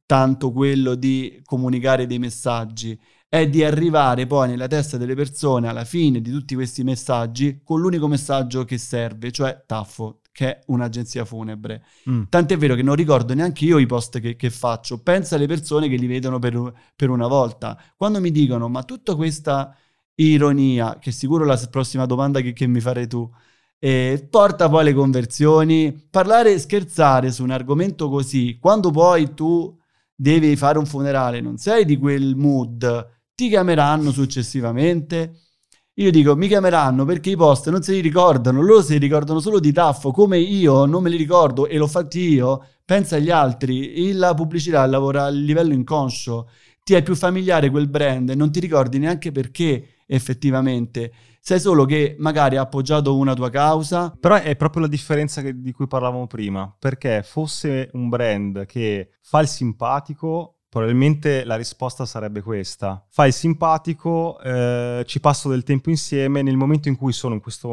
[0.05, 5.83] tanto quello di comunicare dei messaggi, è di arrivare poi nella testa delle persone alla
[5.83, 11.25] fine di tutti questi messaggi con l'unico messaggio che serve, cioè Taffo, che è un'agenzia
[11.25, 11.83] funebre.
[12.09, 12.23] Mm.
[12.29, 15.89] Tant'è vero che non ricordo neanche io i post che, che faccio, pensa alle persone
[15.89, 17.77] che li vedono per, per, una volta.
[17.97, 19.75] Quando mi dicono, ma tutta questa
[20.23, 23.29] ironia, che sicuro la prossima domanda che, che mi farei tu,
[23.79, 29.77] eh, porta poi le conversioni, parlare e scherzare su un argomento così, quando poi tu
[30.13, 35.43] devi fare un funerale, non sei di quel mood ti chiameranno successivamente.
[35.99, 39.59] Io dico, mi chiameranno perché i post non se li ricordano, loro si ricordano solo
[39.59, 44.11] di Taffo, come io non me li ricordo e l'ho fatti io, pensa agli altri,
[44.13, 46.49] la pubblicità lavora a livello inconscio,
[46.83, 51.85] ti è più familiare quel brand e non ti ricordi neanche perché effettivamente, sai solo
[51.85, 54.15] che magari ha appoggiato una tua causa.
[54.19, 59.11] Però è proprio la differenza che, di cui parlavamo prima, perché fosse un brand che
[59.21, 63.03] fa il simpatico Probabilmente la risposta sarebbe questa.
[63.09, 67.41] Fai il simpatico, eh, ci passo del tempo insieme, nel momento in cui sono in
[67.41, 67.67] questa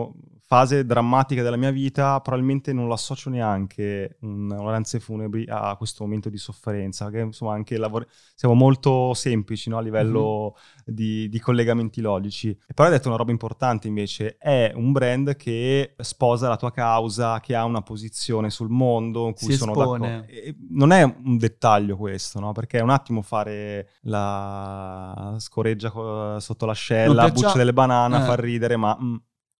[0.48, 6.28] fase drammatica della mia vita, probabilmente non l'associo neanche un onoranze funebri a questo momento
[6.28, 9.78] di sofferenza, perché insomma anche lavori- siamo molto semplici no?
[9.78, 10.96] a livello mm-hmm.
[10.96, 12.50] di, di, collegamenti logici.
[12.50, 16.70] E poi hai detto una roba importante invece, è un brand che sposa la tua
[16.70, 20.08] causa, che ha una posizione sul mondo, in cui si sono espone.
[20.08, 20.32] d'accordo.
[20.32, 22.52] E non è un dettaglio questo, no?
[22.52, 28.26] perché un attimo fare la scoreggia sotto l'ascella, buccia delle banane, eh.
[28.26, 28.96] fa ridere, ma...
[29.02, 29.16] Mm.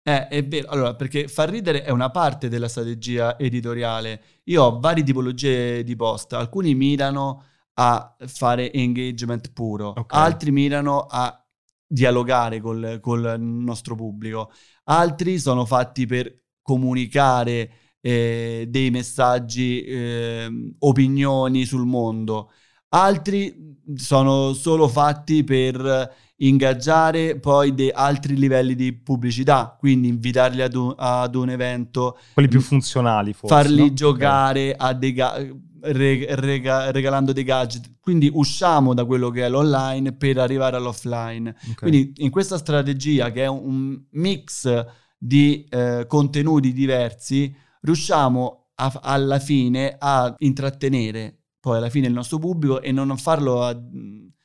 [0.08, 4.22] Eh, è vero, allora, perché far ridere è una parte della strategia editoriale.
[4.44, 7.42] Io ho varie tipologie di post, alcuni mirano
[7.72, 10.22] a fare engagement puro, okay.
[10.22, 11.44] altri mirano a
[11.84, 14.52] dialogare col, col, nostro pubblico,
[14.84, 22.52] altri sono fatti per comunicare eh, dei messaggi, eh, opinioni sul mondo.
[22.90, 30.74] Altri sono solo fatti per ingaggiare poi de- altri livelli di pubblicità, quindi invitarli ad
[30.74, 32.18] un, ad un evento.
[32.34, 33.54] Quelli più funzionali forse.
[33.54, 33.92] Farli no?
[33.92, 34.98] giocare okay.
[34.98, 35.46] dei ga-
[35.80, 37.94] re- rega- regalando dei gadget.
[38.00, 41.56] Quindi usciamo da quello che è l'online per arrivare all'offline.
[41.58, 41.74] Okay.
[41.74, 44.84] Quindi in questa strategia che è un mix
[45.18, 52.38] di eh, contenuti diversi, riusciamo a, alla fine a intrattenere poi alla fine il nostro
[52.38, 53.76] pubblico e non farlo a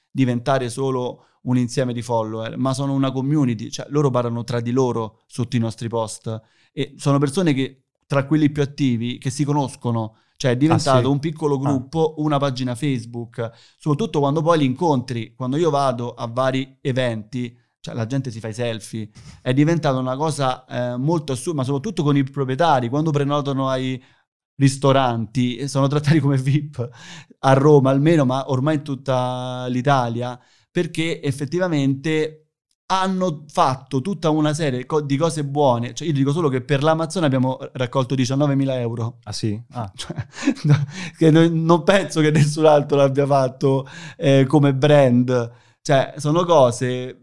[0.09, 4.71] diventare solo un insieme di follower, ma sono una community, cioè loro parlano tra di
[4.71, 9.43] loro sotto i nostri post e sono persone che tra quelli più attivi che si
[9.43, 11.07] conoscono, cioè è diventato ah, sì?
[11.07, 11.59] un piccolo ah.
[11.59, 12.21] gruppo, ah.
[12.21, 17.95] una pagina Facebook, soprattutto quando poi li incontri, quando io vado a vari eventi, cioè
[17.95, 19.09] la gente si fa i selfie,
[19.41, 24.01] è diventata una cosa eh, molto assurda, ma soprattutto con i proprietari, quando prenotano ai
[24.55, 26.89] ristoranti, sono trattati come VIP
[27.39, 30.39] a Roma almeno, ma ormai in tutta l'Italia,
[30.71, 32.37] perché effettivamente
[32.91, 35.93] hanno fatto tutta una serie di cose buone.
[35.93, 39.19] Cioè, io dico solo che per l'Amazon abbiamo raccolto 19.000 euro.
[39.23, 39.59] Ah sì?
[39.71, 39.91] Ah.
[41.17, 45.51] Cioè, non penso che nessun altro l'abbia fatto eh, come brand.
[45.81, 47.20] Cioè, sono cose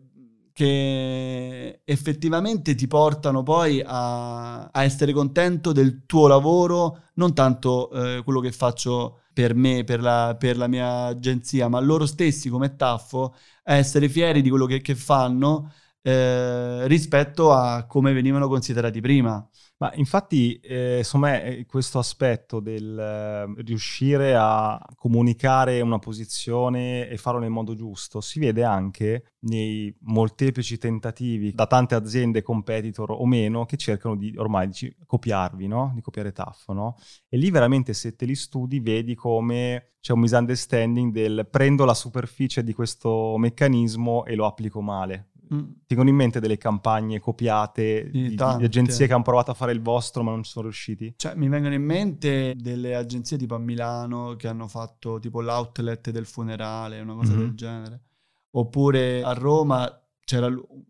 [0.59, 8.23] che effettivamente ti portano poi a, a essere contento del tuo lavoro, non tanto eh,
[8.25, 12.75] quello che faccio per me, per la, per la, mia agenzia, ma loro stessi come
[12.75, 19.01] Taffo, a essere fieri di quello che, che fanno eh, rispetto a come venivano considerati
[19.01, 19.49] prima.
[19.81, 27.39] Ma infatti, eh, insomma, questo aspetto del eh, riuscire a comunicare una posizione e farlo
[27.39, 33.67] nel modo giusto si vede anche nei molteplici tentativi da tante aziende competitor o meno
[33.67, 35.93] che cercano di ormai di copiarvi, no?
[35.95, 36.73] di copiare Taffo.
[36.73, 36.97] No?
[37.29, 41.95] E lì veramente se te li studi vedi come c'è un misunderstanding del prendo la
[41.95, 45.31] superficie di questo meccanismo e lo applico male.
[45.53, 45.71] Mm.
[45.87, 49.81] Tengono in mente delle campagne copiate di, di, agenzie che hanno provato a fare il
[49.81, 51.15] vostro ma non ci sono riusciti?
[51.17, 56.11] Cioè, mi vengono in mente delle agenzie tipo a Milano che hanno fatto tipo l'outlet
[56.11, 57.41] del funerale, una cosa mm-hmm.
[57.41, 58.03] del genere.
[58.51, 60.49] Oppure a Roma c'era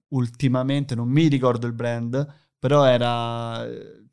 [0.09, 2.27] ultimamente, non mi ricordo il brand,
[2.59, 3.65] però era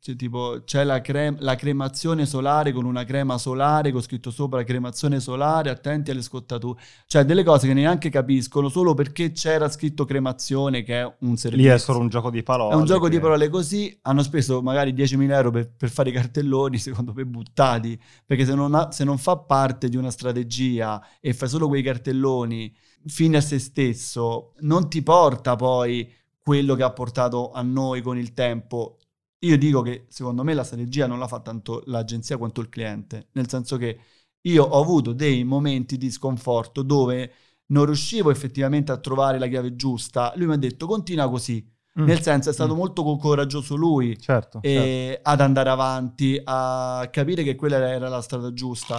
[0.06, 4.62] cioè, tipo c'è la, crema, la, cremazione solare con una crema solare con scritto sopra
[4.62, 6.80] cremazione solare attenti alle scottature.
[7.06, 11.70] Cioè delle cose che neanche capiscono solo perché c'era scritto cremazione che è un servizio
[11.70, 13.10] lì è solo un gioco di parole è un gioco che...
[13.10, 13.98] di parole così.
[14.02, 18.00] Hanno speso magari 10.000 euro per, per, fare i cartelloni secondo me buttati.
[18.24, 21.82] Perché se non, ha, se non fa parte di una strategia e fai solo quei
[21.82, 22.72] cartelloni
[23.06, 26.12] fine a se stesso non ti porta poi
[26.46, 28.98] quello che ha portato a noi con il tempo.
[29.40, 33.28] Io dico che secondo me la strategia non la fa tanto l'agenzia quanto il cliente,
[33.32, 33.98] nel senso che
[34.42, 37.32] io ho avuto dei momenti di sconforto dove
[37.66, 40.32] non riuscivo effettivamente a trovare la chiave giusta.
[40.36, 41.64] Lui mi ha detto continua così.
[41.98, 42.04] Mm.
[42.04, 42.76] Nel senso è stato mm.
[42.76, 45.20] molto coraggioso lui certo, certo.
[45.22, 48.98] ad andare avanti, a capire che quella era la strada giusta.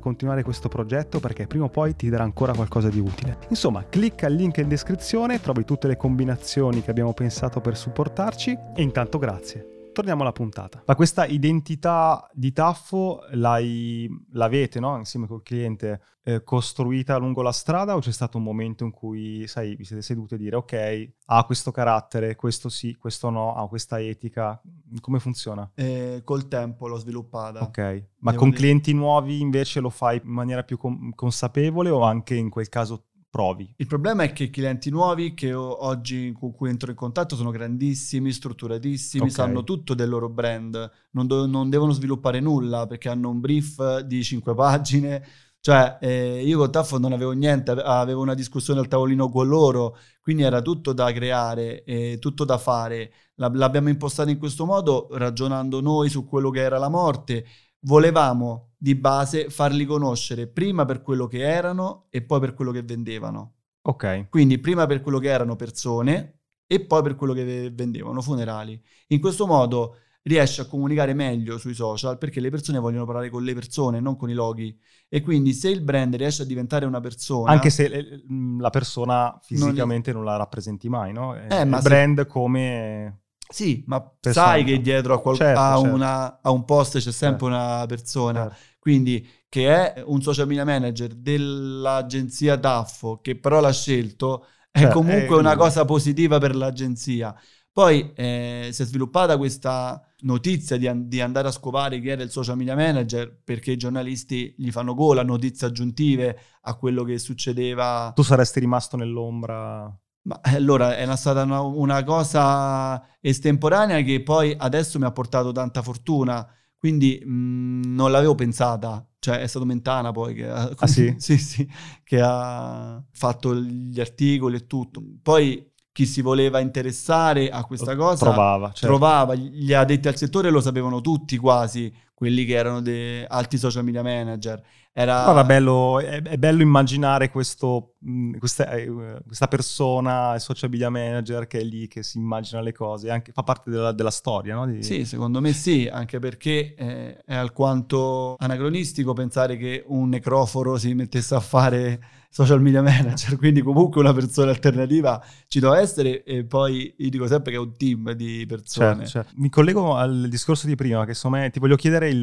[0.01, 3.37] continuare questo progetto perché prima o poi ti darà ancora qualcosa di utile.
[3.47, 8.57] Insomma, clicca il link in descrizione, trovi tutte le combinazioni che abbiamo pensato per supportarci
[8.75, 10.81] e intanto grazie torniamo alla puntata.
[10.85, 14.97] Ma questa identità di Taffo l'avete, no?
[14.97, 19.47] insieme col cliente, eh, costruita lungo la strada o c'è stato un momento in cui,
[19.47, 23.67] sai, vi siete seduti a dire ok, ha questo carattere, questo sì, questo no, ha
[23.67, 24.61] questa etica?
[24.99, 25.69] Come funziona?
[25.75, 27.61] Eh, col tempo l'ho sviluppata.
[27.61, 28.61] Ok, ma con dire...
[28.61, 33.05] clienti nuovi invece lo fai in maniera più com- consapevole o anche in quel caso
[33.31, 33.73] provi.
[33.77, 37.49] Il problema è che i clienti nuovi che oggi con cui entro in contatto sono
[37.49, 39.33] grandissimi, strutturatissimi, okay.
[39.33, 43.99] sanno tutto del loro brand, non, do- non, devono sviluppare nulla perché hanno un brief
[43.99, 45.25] di 5 pagine.
[45.61, 49.95] Cioè, eh, io con Taffo non avevo niente, avevo una discussione al tavolino con loro,
[50.19, 53.13] quindi era tutto da creare, eh, tutto da fare.
[53.35, 57.45] L'abbiamo impostato in questo modo, ragionando noi su quello che era la morte
[57.81, 62.83] volevamo di base farli conoscere prima per quello che erano e poi per quello che
[62.83, 63.55] vendevano.
[63.83, 64.29] Ok.
[64.29, 68.81] Quindi prima per quello che erano persone e poi per quello che vendevano, funerali.
[69.07, 73.43] In questo modo riesce a comunicare meglio sui social perché le persone vogliono parlare con
[73.43, 74.77] le persone, non con i loghi.
[75.09, 77.51] E quindi se il brand riesce a diventare una persona...
[77.51, 78.23] Anche se eh,
[78.59, 81.35] la persona fisicamente non, non la rappresenti mai, no?
[81.35, 82.27] Eh, il brand se...
[82.27, 84.45] come sì, ma persona.
[84.47, 85.93] sai che dietro a, qual- certo, a, certo.
[85.93, 87.63] Una, a, un post c'è sempre certo.
[87.63, 88.55] una persona, certo.
[88.79, 94.95] quindi che è un social media manager dell'agenzia Daffo, che però l'ha scelto, è certo,
[94.95, 97.35] comunque è una cosa positiva per l'agenzia.
[97.73, 102.29] Poi eh, si è sviluppata questa notizia di, di, andare a scovare chi era il
[102.29, 108.11] social media manager perché i giornalisti gli fanno gola, notizie aggiuntive a quello che succedeva.
[108.13, 109.83] Tu saresti rimasto nell'ombra?
[110.23, 115.51] Ma eh, allora è stata una, una, cosa estemporanea che poi adesso mi ha portato
[115.51, 120.71] tanta fortuna, quindi mh, mm, non l'avevo pensata, cioè è stato Mentana poi che ha,
[120.75, 121.15] ah, sì?
[121.17, 121.67] sì, sì,
[122.03, 125.01] che ha fatto gli articoli e tutto.
[125.23, 128.87] Poi chi si voleva interessare a questa cosa Trovava, certo.
[128.87, 133.83] trovava, gli addetti al settore lo sapevano tutti quasi, quelli che erano dei alti social
[133.83, 134.61] media manager.
[134.93, 135.23] Era...
[135.23, 140.89] Guarda, bello, è, è bello immaginare questo, mh, questa, eh, questa persona, il social media
[140.89, 144.55] manager che è lì, che si immagina le cose, anche, fa parte della, della storia,
[144.55, 144.65] no?
[144.67, 150.77] Di- Sì, secondo me sì, anche perché eh, è alquanto anacronistico pensare che un necroforo
[150.77, 151.99] si mettesse a fare
[152.33, 157.27] social media manager, quindi comunque una persona alternativa ci deve essere e poi io dico
[157.27, 159.05] sempre che è un team di persone.
[159.05, 159.33] Certo, certo.
[159.35, 162.17] Mi collego al discorso di prima, che insomma ti voglio chiedere il,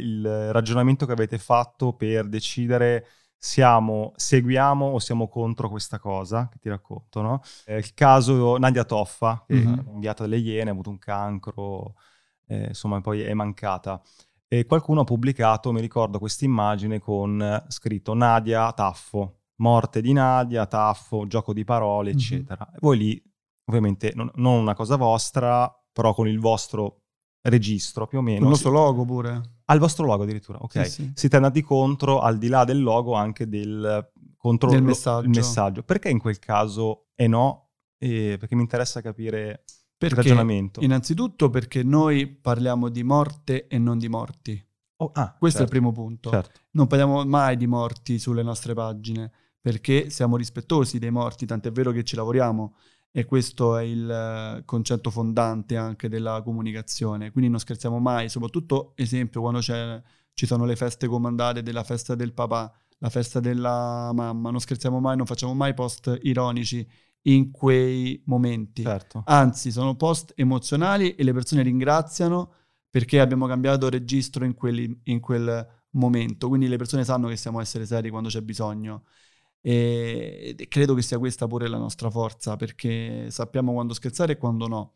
[0.00, 3.06] il ragionamento che avete fatto per decidere
[3.38, 7.40] siamo, seguiamo o siamo contro questa cosa che ti racconto, no?
[7.64, 9.84] Eh, il caso Nadia Toffa, che Mhm.
[9.86, 11.94] è inviata dalle Iene, ha avuto un cancro,
[12.46, 14.00] eh, insomma poi è mancata.
[14.48, 20.66] E qualcuno ha pubblicato, mi ricordo, questa immagine con scritto Nadia Taffo, morte di Nadia,
[20.66, 22.16] Taffo, gioco di parole, Mhm.
[22.16, 22.68] eccetera.
[22.72, 23.22] E voi lì,
[23.66, 27.02] ovviamente, non, non una cosa vostra, però con il vostro
[27.42, 28.40] registro più o meno.
[28.42, 29.40] Il nostro logo pure.
[29.66, 30.84] Al vostro logo addirittura, ok.
[30.86, 31.12] Sì, sì.
[31.14, 35.24] Siete andati contro, al di là del logo, anche del, contro Del messaggio.
[35.24, 35.82] il messaggio.
[35.82, 37.70] Perché in quel caso è no?
[37.98, 40.80] E perché mi interessa capire il Perché ragionamento.
[40.82, 44.60] innanzitutto perché noi parliamo di morte e non di morti.
[44.96, 46.30] Oh, ah, Questo è il certo, primo punto.
[46.30, 46.60] Certo.
[46.72, 49.30] Non parliamo mai di morti sulle nostre pagine
[49.62, 52.74] perché siamo rispettosi dei morti, tant'è vero che ci lavoriamo
[53.10, 57.30] e questo è il eh, concetto fondante anche della comunicazione.
[57.30, 60.02] Quindi non scherziamo mai, soprattutto esempio quando c'è-
[60.34, 64.98] ci sono le feste comandate della festa del papà, la festa della mamma, non scherziamo
[65.00, 66.86] mai, non facciamo mai post ironici
[67.22, 68.82] in quei momenti.
[68.82, 69.22] certo.
[69.26, 72.52] Anzi, sono post emozionali e le persone ringraziano
[72.90, 76.48] perché abbiamo cambiato registro in, quelli- in quel momento.
[76.48, 79.04] Quindi le persone sanno che siamo essere seri quando c'è bisogno.
[79.62, 84.36] E, e credo che sia questa pure la nostra forza perché sappiamo quando scherzare e
[84.38, 84.94] quando no.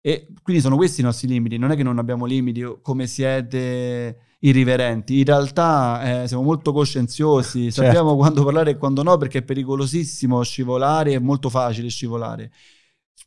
[0.00, 1.58] E quindi sono questi i nostri limiti.
[1.58, 5.18] Non è che non abbiamo limiti come siete irriverenti.
[5.18, 7.82] In realtà eh, siamo molto coscienziosi, Certo.
[7.82, 12.50] sappiamo quando parlare e quando no perché è pericolosissimo scivolare, è molto facile scivolare.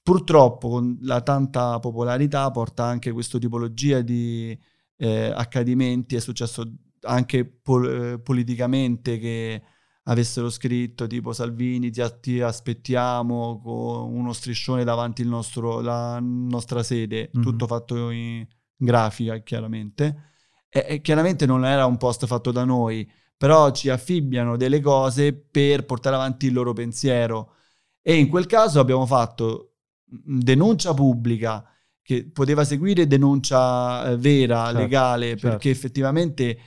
[0.03, 4.57] Purtroppo con la tanta popolarità porta anche questa tipologia di
[4.97, 6.63] eh, accadimenti, è successo
[7.01, 9.61] anche pol- eh, politicamente che
[10.07, 16.83] avessero scritto tipo Salvini ti, ti aspettiamo con uno striscione davanti il nostro- la nostra
[16.83, 17.41] sede, Mhm.
[17.41, 18.45] tutto fatto in
[18.75, 20.31] grafica chiaramente.
[20.69, 25.33] E, e chiaramente non era un post fatto da noi, però ci affibbiano delle cose
[25.33, 27.53] per portare avanti il loro pensiero.
[28.01, 29.73] E in quel caso abbiamo fatto
[30.13, 31.67] mm, denuncia pubblica
[32.01, 35.47] che poteva seguire denuncia eh, vera, Certo, legale, certo.
[35.47, 36.57] perché effettivamente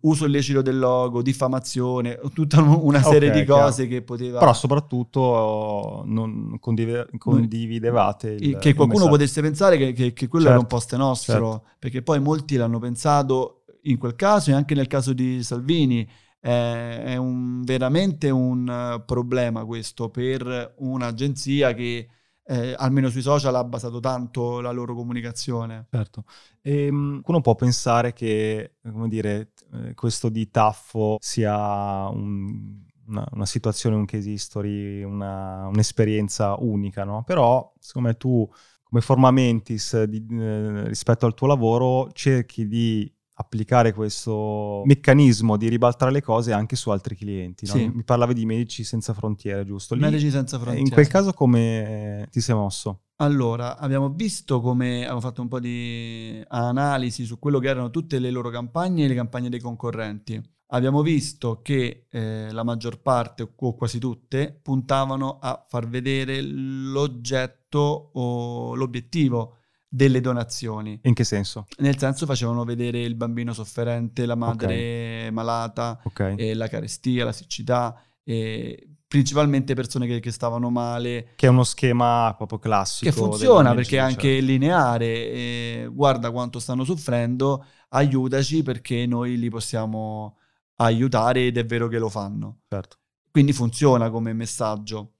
[0.00, 3.64] uso illecito del logo, diffamazione, tutta una serie Ok, di chiaro.
[3.64, 4.38] cose che poteva...
[4.38, 9.08] Però soprattutto non condive- condividevate il, il- che il qualcuno messaggio.
[9.08, 11.62] potesse pensare che, che- che quello era un Certo, post nostro, certo.
[11.78, 16.08] perché poi molti l'hanno pensato in quel caso e anche nel caso di Salvini.
[16.42, 22.08] Eh, è un- veramente un eh, problema questo per un'agenzia che
[22.50, 25.86] eh, almeno sui social ha basato tanto la loro comunicazione.
[25.90, 26.24] Certo.
[26.62, 33.46] Ehm, uno può pensare che, come dire, eh, questo di Taffo sia un- una, una
[33.46, 37.22] situazione, un case history, una- un'esperienza unica, no?
[37.24, 38.48] Però, secondo me tu,
[38.82, 45.68] come forma mentis di- eh, rispetto al tuo lavoro, cerchi di applicare questo meccanismo di
[45.68, 47.66] ribaltare le cose anche su altri clienti.
[47.66, 47.72] no?
[47.72, 47.90] Sì.
[47.92, 49.94] Mi parlavi di Medici Senza Frontiere, giusto?
[49.94, 50.86] Lì, Medici senza eh, frontiere.
[50.86, 53.04] in quel caso come ti sei mosso?
[53.16, 58.18] Allora, abbiamo visto come abbiamo fatto un po' di analisi su quello che erano tutte
[58.18, 60.40] le loro campagne e le campagne dei concorrenti.
[60.72, 68.10] Abbiamo visto che eh, la maggior parte, o quasi tutte, puntavano a far vedere l'oggetto
[68.12, 69.56] o l'obiettivo
[69.92, 71.00] delle donazioni.
[71.02, 71.66] In che senso?
[71.78, 76.34] Nel senso facevano vedere il bambino sofferente, la madre malata, Ok.
[76.36, 81.64] e la carestia, la siccità, e principalmente persone che, che stavano male, Che è uno
[81.64, 83.10] schema proprio classico.
[83.10, 84.46] che funziona perché è anche certo.
[84.46, 85.06] lineare.
[85.06, 90.36] e guarda quanto stanno soffrendo, aiutaci perché noi li possiamo
[90.76, 92.60] aiutare ed è vero che lo fanno.
[92.68, 92.98] Certo.
[93.32, 95.14] Quindi funziona come messaggio.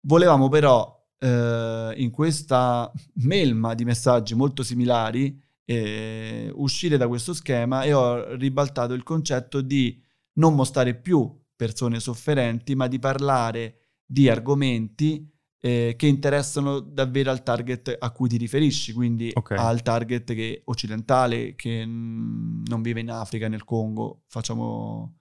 [0.00, 7.84] Volevamo però eh, in questa melma di messaggi molto similari eh, uscire da questo schema
[7.84, 10.02] e ho ribaltato il concetto di
[10.34, 17.44] non mostrare più persone sofferenti, ma di parlare di argomenti eh, che interessano davvero al
[17.44, 19.52] target a cui ti riferisci, quindi Ok.
[19.52, 25.18] al target che occidentale che mm, non vive in Africa, nel Congo, facciamo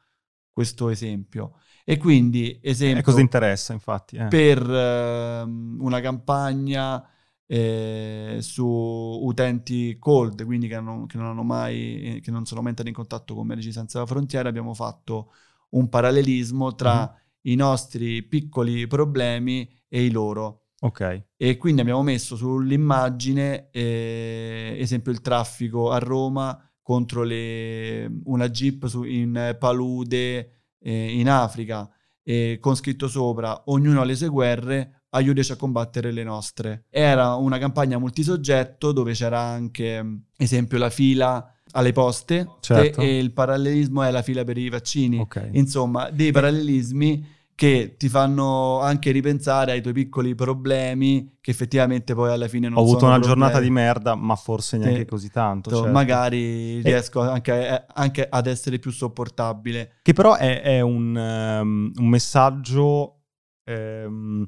[0.51, 1.57] questo esempio.
[1.84, 2.99] E quindi, esempio...
[2.99, 4.17] E cosa interessa, infatti?
[4.17, 4.27] Eh.
[4.27, 7.05] Per eh, una campagna
[7.45, 12.69] eh, su utenti cold, quindi che, hanno, che, non hanno mai, che non sono mai
[12.69, 15.34] entrati in contatto con Medici Senza Frontiere, abbiamo fatto
[15.71, 17.51] un parallelismo tra uh-huh.
[17.51, 20.67] i nostri piccoli problemi e i loro.
[20.79, 21.23] Ok.
[21.36, 28.88] E quindi abbiamo messo sull'immagine, eh, esempio, il traffico a Roma contro le, una jeep
[28.88, 31.89] su, in palude eh, in Africa,
[32.23, 36.86] eh, con scritto sopra ognuno ha le sue guerre, aiutaci a combattere le nostre.
[36.89, 40.03] Era una campagna multisoggetto dove c'era anche,
[40.38, 43.01] esempio, la fila alle poste certo.
[43.01, 45.19] e il parallelismo è la fila per i vaccini.
[45.19, 45.49] Okay.
[45.53, 52.31] Insomma, dei parallelismi che ti fanno anche ripensare ai tuoi piccoli problemi che effettivamente poi
[52.31, 53.39] alla fine non sono Ho avuto una problemi.
[53.39, 55.69] giornata di merda, ma forse neanche eh, così tanto.
[55.71, 55.87] Certo.
[55.89, 56.81] Magari e...
[56.83, 59.99] riesco anche, anche, ad essere più sopportabile.
[60.01, 63.21] Che però è, è un, um, un, messaggio
[63.65, 64.47] um,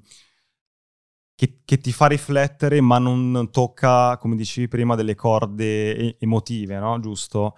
[1.35, 6.99] che, che, ti fa riflettere, ma non tocca, come dicevi prima, delle corde emotive, no?
[6.99, 7.57] Giusto?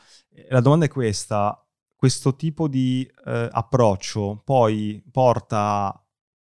[0.50, 1.65] La domanda è questa
[1.96, 6.06] questo tipo di eh, approccio poi porta a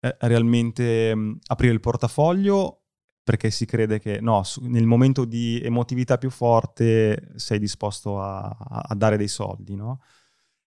[0.00, 2.80] eh, realmente mh, aprire il portafoglio
[3.22, 8.48] perché si crede che no, su, nel momento di emotività più forte sei disposto a,
[8.48, 10.00] a dare dei soldi, no?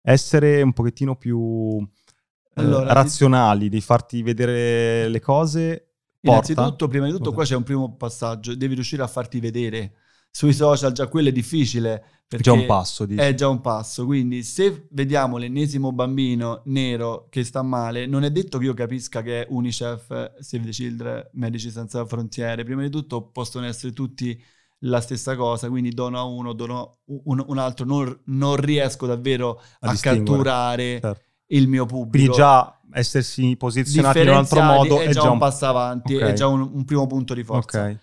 [0.01, 5.93] Essere un pochettino più eh, allora, razionali, di farti vedere le cose.
[6.21, 6.53] Porta.
[6.53, 9.93] Innanzitutto, prima di tutto, qua c'è un primo passaggio, devi riuscire a farti vedere
[10.31, 12.05] sui social già quello è difficile.
[12.29, 13.07] È già un passo.
[13.07, 13.21] Dici.
[13.21, 14.05] È già un passo.
[14.05, 19.23] Quindi se vediamo l'ennesimo bambino nero che sta male, non è detto che io capisca
[19.23, 22.65] che è Unicef, Save the Children, Medici Senza Frontiere.
[22.65, 24.39] Prima di tutto possono essere tutti
[24.83, 29.61] la stessa cosa, quindi dono a uno, dono un, un altro, non, non, riesco davvero
[29.81, 31.23] a, a catturare certo.
[31.47, 32.11] il mio pubblico.
[32.11, 36.31] Quindi già essersi posizionati in un altro modo è, è già, un passo avanti, okay.
[36.31, 37.81] è già un, un, primo punto di forza.
[37.81, 37.99] Okay.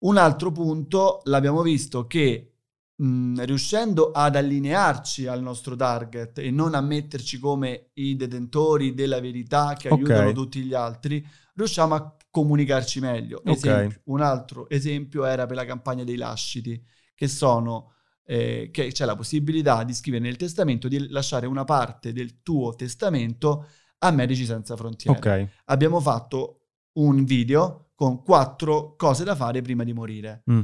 [0.00, 2.52] Un altro punto l'abbiamo visto che
[2.96, 9.20] mh, riuscendo ad allinearci al nostro target e non a metterci come i detentori della
[9.20, 9.98] verità che okay.
[9.98, 13.42] aiutano tutti gli altri, riusciamo a comunicarci meglio.
[13.44, 16.82] Esempio, un altro esempio era per la campagna dei lasciti,
[17.14, 17.92] che sono
[18.24, 22.74] eh, che c'è la possibilità di scrivere nel testamento di lasciare una parte del tuo
[22.74, 23.66] testamento
[23.98, 25.18] a Medici Senza Frontiere.
[25.18, 25.48] Okay.
[25.66, 30.42] Abbiamo fatto un video con quattro cose da fare prima di morire.
[30.50, 30.60] Mm.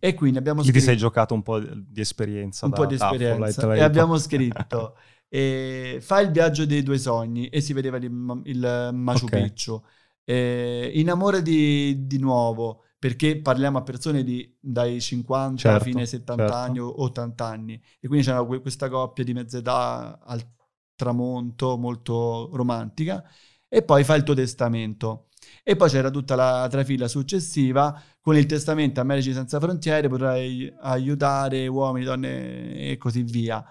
[0.00, 0.76] E quindi abbiamo scritto...
[0.76, 2.66] Ti sei giocato un po' di esperienza.
[2.66, 3.72] Un po' di esperienza.
[3.74, 4.96] e abbiamo scritto,
[5.30, 9.42] eh, fai il viaggio dei tuoi sogni, e si vedeva il, il Machu okay.
[9.44, 9.80] Picchu.
[10.24, 16.42] Eh, innamorati di nuovo, perché parliamo a persone di, dai 50 certo, fino ai 70
[16.42, 16.56] certo.
[16.56, 17.80] anni o 80 anni.
[18.00, 20.44] E quindi c'era questa coppia di mezz'età al
[20.96, 23.22] tramonto, molto romantica.
[23.68, 25.28] E poi fai il tuo testamento
[25.62, 30.72] e poi c'era tutta la trafila successiva con il testamento a Medici Senza Frontiere, potrai
[30.80, 33.64] aiutare uomini, donne e così via.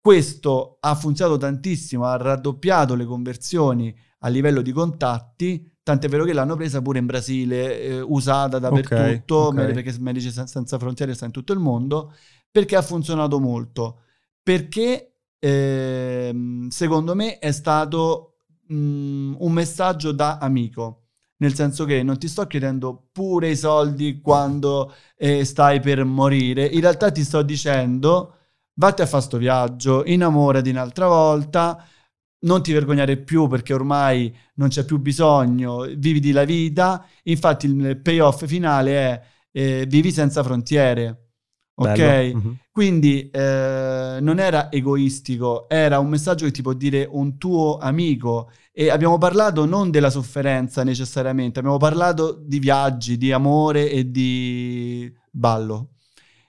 [0.00, 6.32] Questo ha funzionato tantissimo, ha raddoppiato le conversioni a livello di contatti, tant'è vero che
[6.32, 9.74] l'hanno presa pure in Brasile, eh, usata dappertutto, okay, okay.
[9.74, 12.14] perché Medici Senza Frontiere sta in tutto il mondo,
[12.50, 14.02] perché ha funzionato molto.
[14.42, 21.07] Perché eh, secondo me è stato mh, mm, un messaggio da amico
[21.38, 26.66] nel senso che non ti sto chiedendo pure i soldi quando eh, stai per morire,
[26.66, 28.34] in realtà ti sto dicendo
[28.74, 31.84] vatti a fare sto viaggio, innamorati un'altra volta,
[32.40, 38.00] non ti vergognare più perché ormai non c'è più bisogno, viviti la vita, infatti il
[38.00, 39.22] payoff finale è
[39.52, 41.24] eh, vivi senza frontiere.
[41.74, 41.98] Ok?
[41.98, 42.52] Mm-hmm.
[42.72, 48.50] Quindi eh, non era egoistico, era un messaggio che ti può dire un tuo amico
[48.80, 55.12] e abbiamo parlato non della sofferenza necessariamente, abbiamo parlato di viaggi, di amore e di
[55.32, 55.94] ballo.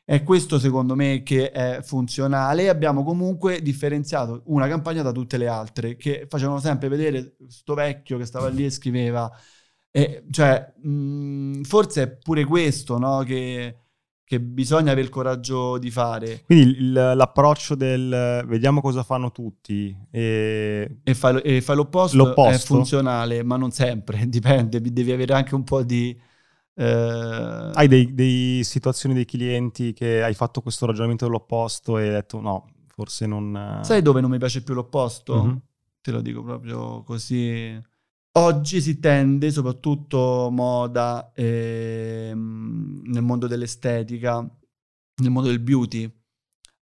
[0.03, 5.37] È questo secondo me che è funzionale e abbiamo comunque differenziato una campagna da tutte
[5.37, 9.31] le altre che facevano sempre vedere sto vecchio che stava lì e scriveva.
[9.89, 13.23] E, cioè, mh, forse è pure questo, no?
[13.23, 13.75] Che
[14.29, 16.43] che bisogna avere il coraggio di fare.
[16.45, 22.51] Quindi il, l'approccio del vediamo cosa fanno tutti e, e, fai, e fai l'opposto, l'opposto,
[22.51, 26.15] è funzionale, ma non sempre, dipende, devi avere anche un po' di...
[26.75, 27.71] Eh...
[27.73, 32.67] Hai dei, situazioni dei clienti che hai fatto questo ragionamento dell'opposto e hai detto no,
[32.85, 33.79] forse non...
[33.81, 35.43] Sai dove non mi piace più l'opposto?
[35.43, 35.55] Mm-hmm.
[36.01, 37.81] Te lo dico proprio così
[38.41, 46.09] Oggi si tende, soprattutto moda, ehm, nel mondo dell'estetica, nel mondo del beauty,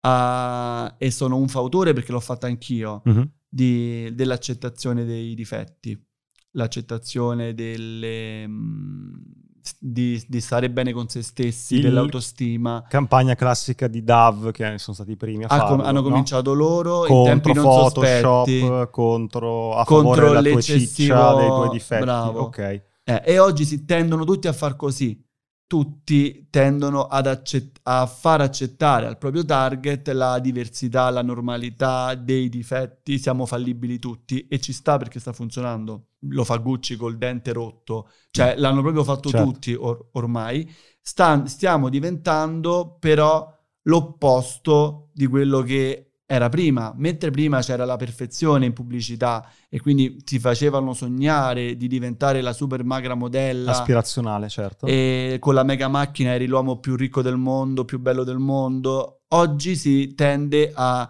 [0.02, 3.24] a, e sono un fautore perché l'ho fatto anch'io, mm-hmm.
[3.48, 5.98] di- dell'accettazione dei difetti,
[6.52, 9.14] l'accettazione delle, mm,
[9.78, 12.86] di, di stare bene con se stessi, Il- dell'autostima.
[12.88, 15.84] Campagna classica di DAV che sono stati i primi a com- farlo.
[15.84, 16.10] hanno no?
[16.10, 18.90] cominciato loro in tempi contro non Photoshop, sospetti.
[18.92, 22.04] contro a Contro favore della tua ciccia, dei tuoi difetti.
[22.04, 22.40] bravo.
[22.42, 22.58] Ok.
[22.60, 25.20] Eh, e oggi si tendono tutti a far così.
[25.70, 32.50] Tutti tendono ad accett- a far accettare al proprio target la diversità, la normalità dei
[32.50, 33.20] difetti.
[33.20, 36.06] Siamo fallibili tutti e ci sta perché sta funzionando.
[36.28, 39.52] Lo fa Gucci col dente rotto, cioè l'hanno proprio fatto Certo.
[39.52, 40.70] tutti or- ormai.
[41.02, 43.50] Sta- stiamo diventando però
[43.84, 50.18] l'opposto di quello che era prima, mentre prima c'era la perfezione in pubblicità e quindi
[50.24, 54.86] ti facevano sognare di diventare la super magra modella Aspirazionale, certo.
[54.86, 59.22] e con la mega macchina eri l'uomo più ricco del mondo, più bello del mondo.
[59.30, 61.10] Oggi si tende a,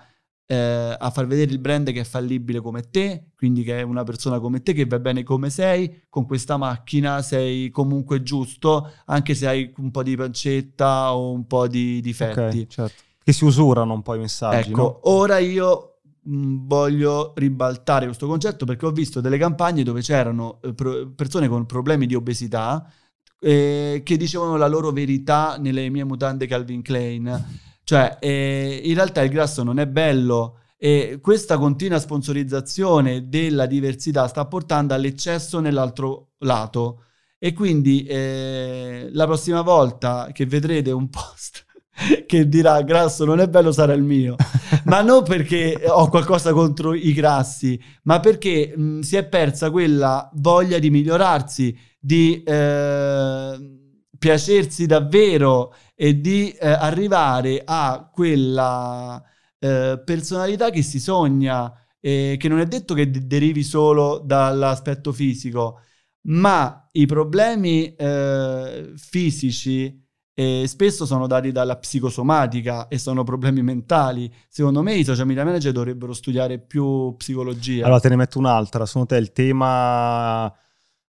[0.51, 4.03] eh, a far vedere il brand che è fallibile come te, quindi che è una
[4.03, 9.35] persona come te, che va bene come sei, con questa macchina sei comunque giusto, anche
[9.35, 12.61] se hai un po' di pancetta o un po' di difetti.
[12.61, 13.03] Ok, certo.
[13.23, 14.99] Che si usurano un po' i messaggi, Ecco, no?
[15.03, 20.73] ora io mh, voglio ribaltare questo concetto perché ho visto delle campagne dove c'erano eh,
[21.15, 22.91] persone con problemi di obesità
[23.39, 27.67] eh, che dicevano la loro verità nelle mie mutande Calvin Klein.
[27.89, 34.27] Cioè, eh, in realtà il grasso non è bello e questa continua sponsorizzazione della diversità
[34.27, 37.05] sta portando all'eccesso nell'altro lato.
[37.39, 41.65] E quindi eh, la prossima volta che vedrete un post
[42.27, 44.35] che dirà grasso non è bello sarà il mio,
[44.83, 50.29] ma non perché ho qualcosa contro i grassi, ma perché mh, si è persa quella
[50.35, 53.77] voglia di migliorarsi, di eh,
[54.15, 59.21] piacersi davvero e di eh, arrivare a quella
[59.59, 65.11] eh, personalità che si sogna, eh, che non è detto che de- derivi solo dall'aspetto
[65.11, 65.81] fisico,
[66.27, 70.01] ma i problemi eh, fisici
[70.33, 74.33] eh, spesso sono dati dalla psicosomatica e sono problemi mentali.
[74.47, 77.83] Secondo me i social media manager dovrebbero studiare più psicologia.
[77.83, 78.85] Allora te ne metto un'altra.
[78.85, 80.49] Secondo te il tema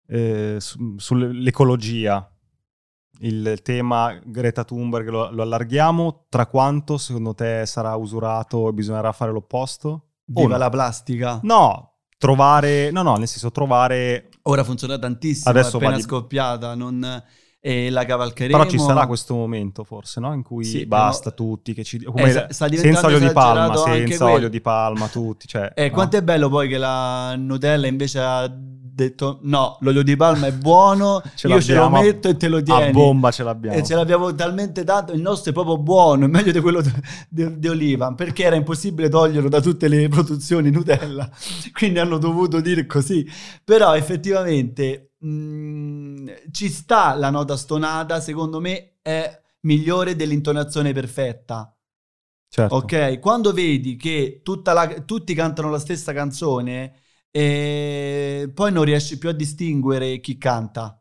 [0.07, 2.26] eh, su- sull'ecologia,
[3.20, 9.12] il tema Greta Thunberg lo, lo allarghiamo, tra quanto secondo te sarà usurato e bisognerà
[9.12, 10.10] fare l'opposto?
[10.24, 10.56] Viva no?
[10.58, 11.40] la plastica.
[11.42, 16.74] No, trovare, no, no, nel senso trovare, Ora funziona tantissimo, Adesso appena va di- scoppiata,
[16.74, 17.22] non,
[17.61, 18.56] e la cavalcheremo.
[18.56, 20.32] però ci sarà questo momento forse, no?
[20.32, 23.76] In cui Sì, basta però- tutti, che ci, Eh, come- sta senza olio di palma,
[23.76, 24.32] senza quello.
[24.36, 25.92] olio di palma, tutti, cioè, Eh, no?
[25.94, 28.50] quanto è bello poi che la Nutella invece ha
[28.98, 32.61] detto no, l'olio di palma è buono, Ce io ce lo metto e te lo
[32.62, 32.82] tieni.
[32.88, 33.76] A bomba ce l'abbiamo.
[33.76, 36.82] E ce l'abbiamo talmente tanto, il nostro è proprio buono, è meglio di quello
[37.28, 41.28] di oliva, perché era impossibile toglierlo da tutte le produzioni Nutella,
[41.78, 43.24] quindi hanno dovuto dire così.
[43.64, 51.72] Però effettivamente mh, ci sta la nota stonata, secondo me è migliore dell'intonazione perfetta.
[52.50, 52.76] Certo.
[52.76, 59.16] Ok, quando vedi che tutta la- tutti cantano la stessa canzone, e poi non riesci
[59.18, 61.00] più a distinguere chi canta.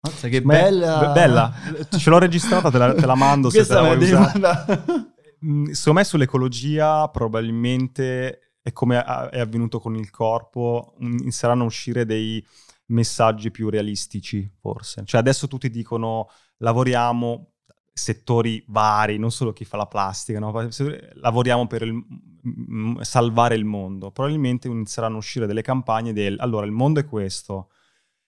[0.00, 0.98] Mazza, che Beh, bella!
[0.98, 1.52] be- bella.
[1.96, 4.32] Ce l'ho registrata, te la, te la mando se te la vuoi usare.
[5.44, 8.98] Mm, Secondo me sull'ecologia probabilmente è come
[9.30, 12.44] è avvenuto con il corpo, mm, inizieranno a uscire dei
[12.86, 15.02] messaggi più realistici, forse.
[15.04, 16.28] Cioè adesso tutti dicono
[16.58, 17.52] lavoriamo
[17.92, 20.52] settori vari, non solo chi fa la plastica, no?
[21.14, 22.04] Lavoriamo per il-
[23.02, 24.10] salvare il mondo.
[24.10, 27.70] Probabilmente inizieranno a uscire delle campagne del allora il mondo è questo.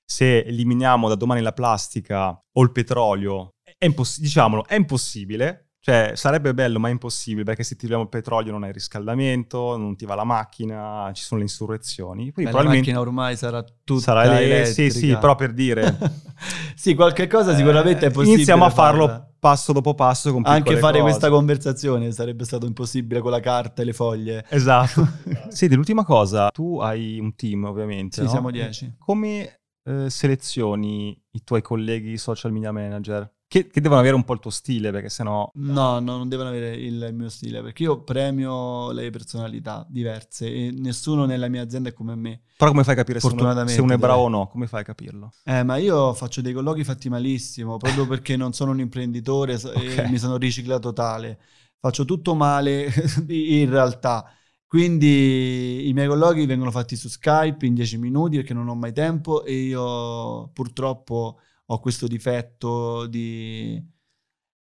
[0.04, 5.65] Se eliminiamo da domani la plastica o il petrolio, è imposs- diciamolo, è impossibile.
[5.87, 9.76] Cioè, sarebbe bello, ma è impossibile perché se ti togliamo il petrolio non hai riscaldamento,
[9.76, 12.32] non ti va la macchina, ci sono le insurrezioni.
[12.32, 14.91] Quindi Beh, la probabilmente macchina ormai sarà tutta sarà elettrica.
[14.91, 15.97] Sì, sì, però per dire.
[16.74, 18.34] sì, qualche cosa sicuramente eh, è possibile.
[18.34, 19.32] Iniziamo a farlo farla.
[19.39, 21.03] passo dopo passo con Anche fare cose.
[21.11, 24.45] questa conversazione sarebbe stato impossibile con la carta e le foglie.
[24.49, 25.07] Esatto.
[25.51, 28.28] Senti, l'ultima cosa, tu hai un team ovviamente, Sì, no?
[28.28, 28.97] siamo 10.
[28.99, 33.32] Come eh, selezioni i tuoi colleghi social media manager?
[33.49, 35.49] Che, che devono avere un po' il tuo stile, perché sennò...
[35.55, 40.72] No, no, non devono avere il mio stile, perché io premio le personalità diverse e
[40.72, 42.42] nessuno nella mia azienda è come me.
[42.57, 44.49] Però come fai a capire se uno, se uno è bravo o no?
[44.49, 45.30] Come fai a capirlo?
[45.44, 49.68] Eh, ma io faccio dei colloqui fatti malissimo, proprio perché non sono un imprenditore so-
[49.68, 49.99] Ok.
[49.99, 51.38] e mi sono riciclato tale.
[51.78, 52.92] Faccio tutto male
[53.28, 54.28] in realtà.
[54.66, 58.92] Quindi i miei colloqui vengono fatti su Skype in 10 minuti perché non ho mai
[58.92, 63.94] tempo e io purtroppo ho questo difetto di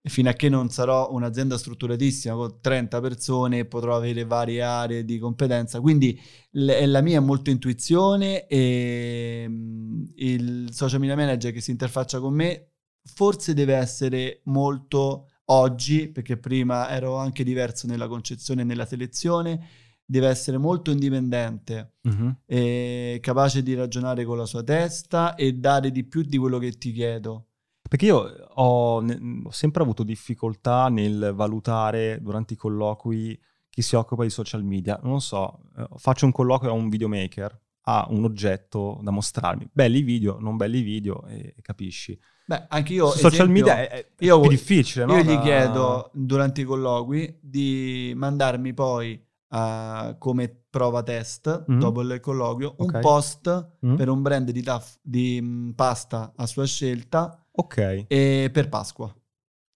[0.02, 5.18] fino a che non sarò un'azienda strutturatissima con 30 persone potrò avere varie aree di
[5.18, 5.80] competenza.
[5.80, 6.18] Quindi
[6.52, 12.18] l- la mia è molto intuizione e mm, il social media manager che si interfaccia
[12.20, 12.70] con me
[13.02, 19.68] forse deve essere molto oggi, perché prima ero anche diverso nella concezione e nella selezione,
[20.10, 21.98] deve essere molto indipendente,
[22.44, 26.72] e capace di ragionare con la sua testa e dare di più di quello che
[26.72, 27.46] ti chiedo.
[27.88, 34.24] Perché io ho, ho sempre avuto difficoltà nel valutare durante i colloqui chi si occupa
[34.24, 34.98] di social media.
[35.02, 39.68] Non so, eh, faccio un colloquio a un videomaker, ha un oggetto da mostrarmi.
[39.72, 42.18] Belli video, non belli video, e, e capisci.
[42.46, 43.06] Beh, anche io...
[43.10, 45.14] Social esempio, media è, è io- più difficile, no?
[45.14, 51.78] Io gli Da- chiedo durante i colloqui di mandarmi poi eh, come prova test Mhm.
[51.78, 52.94] dopo il colloquio Ok.
[52.94, 53.96] un post Mm?
[53.96, 58.04] per un brand di, taff- di mm, pasta a sua scelta Ok.
[58.08, 59.12] e per Pasqua.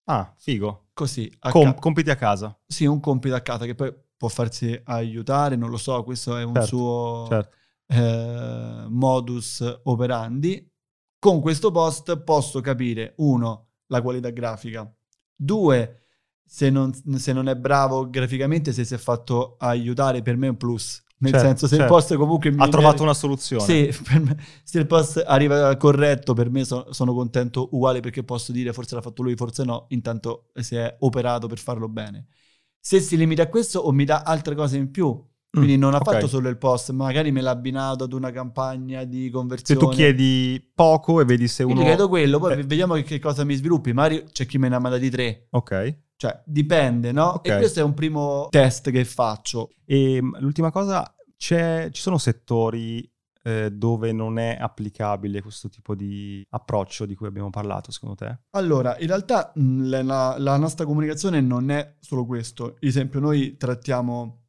[0.05, 0.89] Ah, figo.
[0.93, 2.57] Così, a Com- ca- compiti a casa.
[2.67, 6.45] sì, un compito a casa che poi può farsi aiutare, non lo so, questo è
[6.45, 7.57] un Certo, suo Certo.
[7.89, 10.71] eh, modus operandi.
[11.19, 14.89] Con questo post posso capire, uno, la qualità grafica,
[15.35, 16.04] due,
[16.57, 20.51] se non, se non è bravo graficamente, se si è fatto aiutare, per me è
[20.51, 21.03] un plus.
[21.19, 21.83] Nel Certo, senso, se certo.
[21.85, 23.65] il post comunque mi Ha trovato una soluzione.
[23.65, 28.23] Sì, per me- se il post arriva corretto, per me so- sono contento uguale perché
[28.25, 32.27] posso dire forse l'ha fatto lui, forse no, intanto si è operato per farlo bene.
[32.79, 35.19] Se si limita a questo o mi dà altre cose in più,
[35.51, 36.05] quindi Mm, non ha ok.
[36.05, 39.81] fatto solo il post, magari me l'ha abbinato ad una campagna di Se conversione.
[39.81, 41.81] tu chiedi poco e vedi se Io uno...
[41.81, 43.93] gli chiedo quello, poi Eh, vediamo che, che cosa mi sviluppi.
[43.93, 45.49] Magari c'è chi me ne ha mandati tre.
[45.53, 45.73] Ok.
[46.25, 47.25] Cioè, dipende, no?
[47.35, 47.49] Ok.
[47.49, 49.71] E questo è un primo test che faccio.
[49.85, 53.07] E mh, l'ultima cosa, c'è- ci sono settori
[53.47, 58.39] eh, dove non è applicabile questo tipo di approccio di cui abbiamo parlato, secondo te?
[58.53, 62.69] Allora, in realtà mh, la, la- la nostra comunicazione non è solo questo.
[62.69, 64.45] Ad esempio, noi trattiamo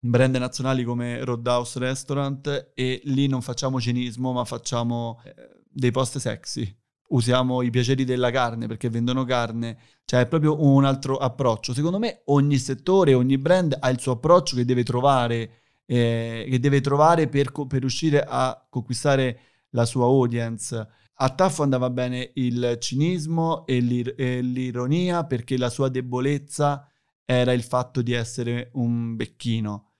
[0.00, 5.32] brand nazionali come Roadhouse Restaurant e lì non facciamo cinismo, ma facciamo eh,
[5.70, 6.76] dei post sexy.
[7.10, 11.74] Usiamo i piaceri della carne perché vendono carne, cioè è proprio un altro approccio.
[11.74, 15.50] Secondo me ogni settore, ogni brand ha il suo approccio che deve trovare,
[15.86, 19.40] eh, che deve trovare per, per riuscire a conquistare
[19.70, 20.88] la sua audience.
[21.14, 26.88] A Taffo andava bene il cinismo e, l'ir- e l'ironia perché la sua debolezza
[27.24, 29.90] era il fatto di essere un becchino.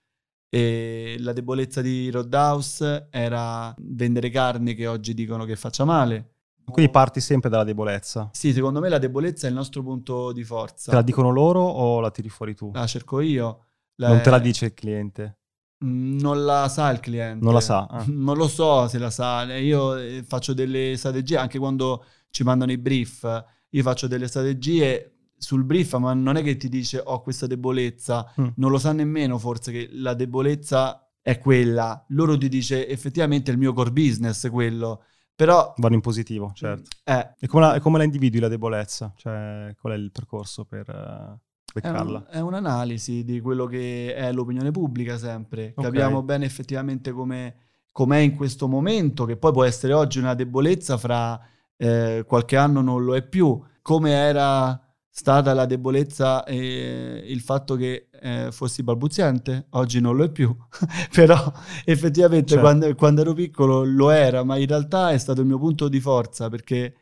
[0.49, 6.35] E la debolezza di Roadhouse era vendere carne che oggi dicono che faccia male.
[6.71, 8.31] Quindi parti sempre dalla debolezza.
[8.33, 10.91] Sì, secondo me la debolezza è il nostro punto di forza.
[10.91, 12.71] Te la dicono loro o la tiri fuori tu?
[12.73, 13.65] La cerco io.
[13.97, 15.39] La- Non te la dice il cliente.
[15.85, 17.45] Mm, Non la sa il cliente.
[17.45, 18.05] Non la sa, ah.
[18.09, 19.43] Non lo so se la sa.
[19.57, 23.45] Io eh, faccio delle strategie anche quando ci mandano i brief.
[23.71, 28.31] Io faccio delle strategie sul brief, ma non è che ti dice ho questa debolezza.
[28.41, 28.49] Mm.
[28.57, 32.05] Non lo sa nemmeno forse che la debolezza è quella.
[32.09, 35.05] Loro ti dice effettivamente il mio core business è quello.
[35.45, 36.91] Però Vanno in positivo, certo.
[37.05, 39.11] eh, E come la, e come la individui la debolezza?
[39.17, 44.33] Cioè, qual è il percorso per eh, È, un- è un'analisi di quello che è
[44.33, 45.73] l'opinione pubblica sempre.
[45.75, 45.85] Ok.
[45.85, 47.55] Capiamo bene effettivamente come
[47.91, 51.41] com'è in questo momento, che poi può essere oggi una debolezza, fra
[51.77, 53.59] eh, qualche anno non lo è più.
[53.81, 54.79] Come era
[55.21, 60.55] stata la debolezza e il fatto che eh, fossi balbuziente, oggi non lo è più.
[61.13, 61.53] Però
[61.85, 62.63] effettivamente Certo.
[62.63, 66.01] quando, quando ero piccolo lo era, ma in realtà è stato il mio punto di
[66.01, 66.95] forza perché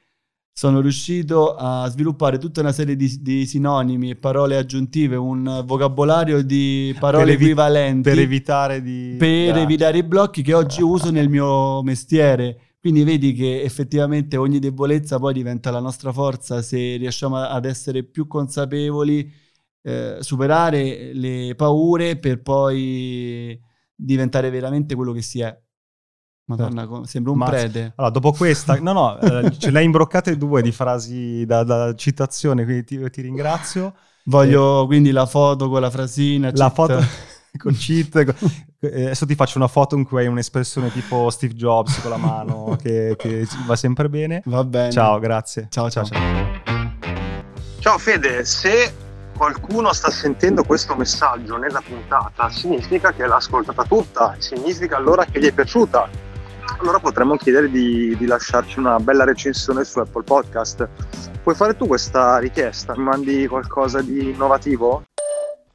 [0.53, 6.43] sono riuscito a sviluppare tutta una serie di, di sinonimi e parole aggiuntive, un vocabolario
[6.43, 9.14] di parole Per evi- equivalenti Per evitare di...
[9.16, 12.62] per Ah, evitare i blocchi che oggi uso nel mio mestiere.
[12.89, 18.03] Quindi vedi che effettivamente ogni debolezza poi diventa la nostra forza se riusciamo ad essere
[18.03, 19.30] più consapevoli,
[19.82, 23.61] eh, superare le paure per poi
[23.95, 25.55] diventare veramente quello che si è.
[26.47, 27.53] Madonna, co- sembra un Mazza.
[27.53, 27.93] prete.
[27.97, 31.95] Allora, dopo questa, no, no, eh, ce le hai imbroccate due di frasi da, da
[31.95, 33.97] citazione, quindi ti, ti ringrazio.
[34.24, 36.51] Voglio quindi la foto con la frasina.
[36.55, 36.74] La cheat.
[36.74, 37.01] foto
[37.57, 38.25] con cheat.
[38.25, 38.47] co-
[38.81, 42.17] eh, Adesso ti faccio una foto in cui hai un'espressione tipo Steve Jobs con la
[42.17, 44.43] mano che, che va sempre bene.
[44.47, 44.91] Va bene.
[44.93, 45.67] Ciao, grazie.
[45.71, 46.07] Ciao, ciao.
[47.81, 48.93] Ciao Fede, se
[49.37, 55.41] qualcuno sta sentendo questo messaggio nella puntata, significa che l'ha ascoltata tutta, significa allora che
[55.41, 56.27] gli è piaciuta.
[56.81, 60.89] Allora potremmo chiedere di, di lasciarci una bella recensione su Apple Podcast.
[61.43, 62.95] Puoi fare tu questa richiesta?
[62.97, 65.05] Mi mandi qualcosa di innovativo?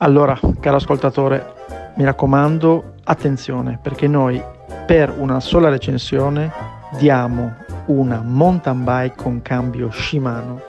[0.04, 1.54] Allora, caro ascoltatore,
[1.95, 4.43] mi raccomando, attenzione, perché noi
[4.86, 6.51] per una sola recensione
[6.97, 7.54] diamo
[7.86, 10.60] una mountain bike con cambio Shimano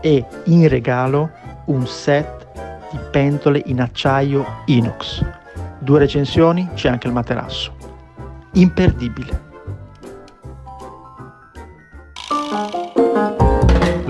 [0.00, 1.30] e in regalo
[1.66, 2.48] un set
[2.90, 5.24] di pentole in acciaio inox.
[5.78, 7.72] Due recensioni, c'è anche il materasso.
[8.54, 9.49] Imperdibile.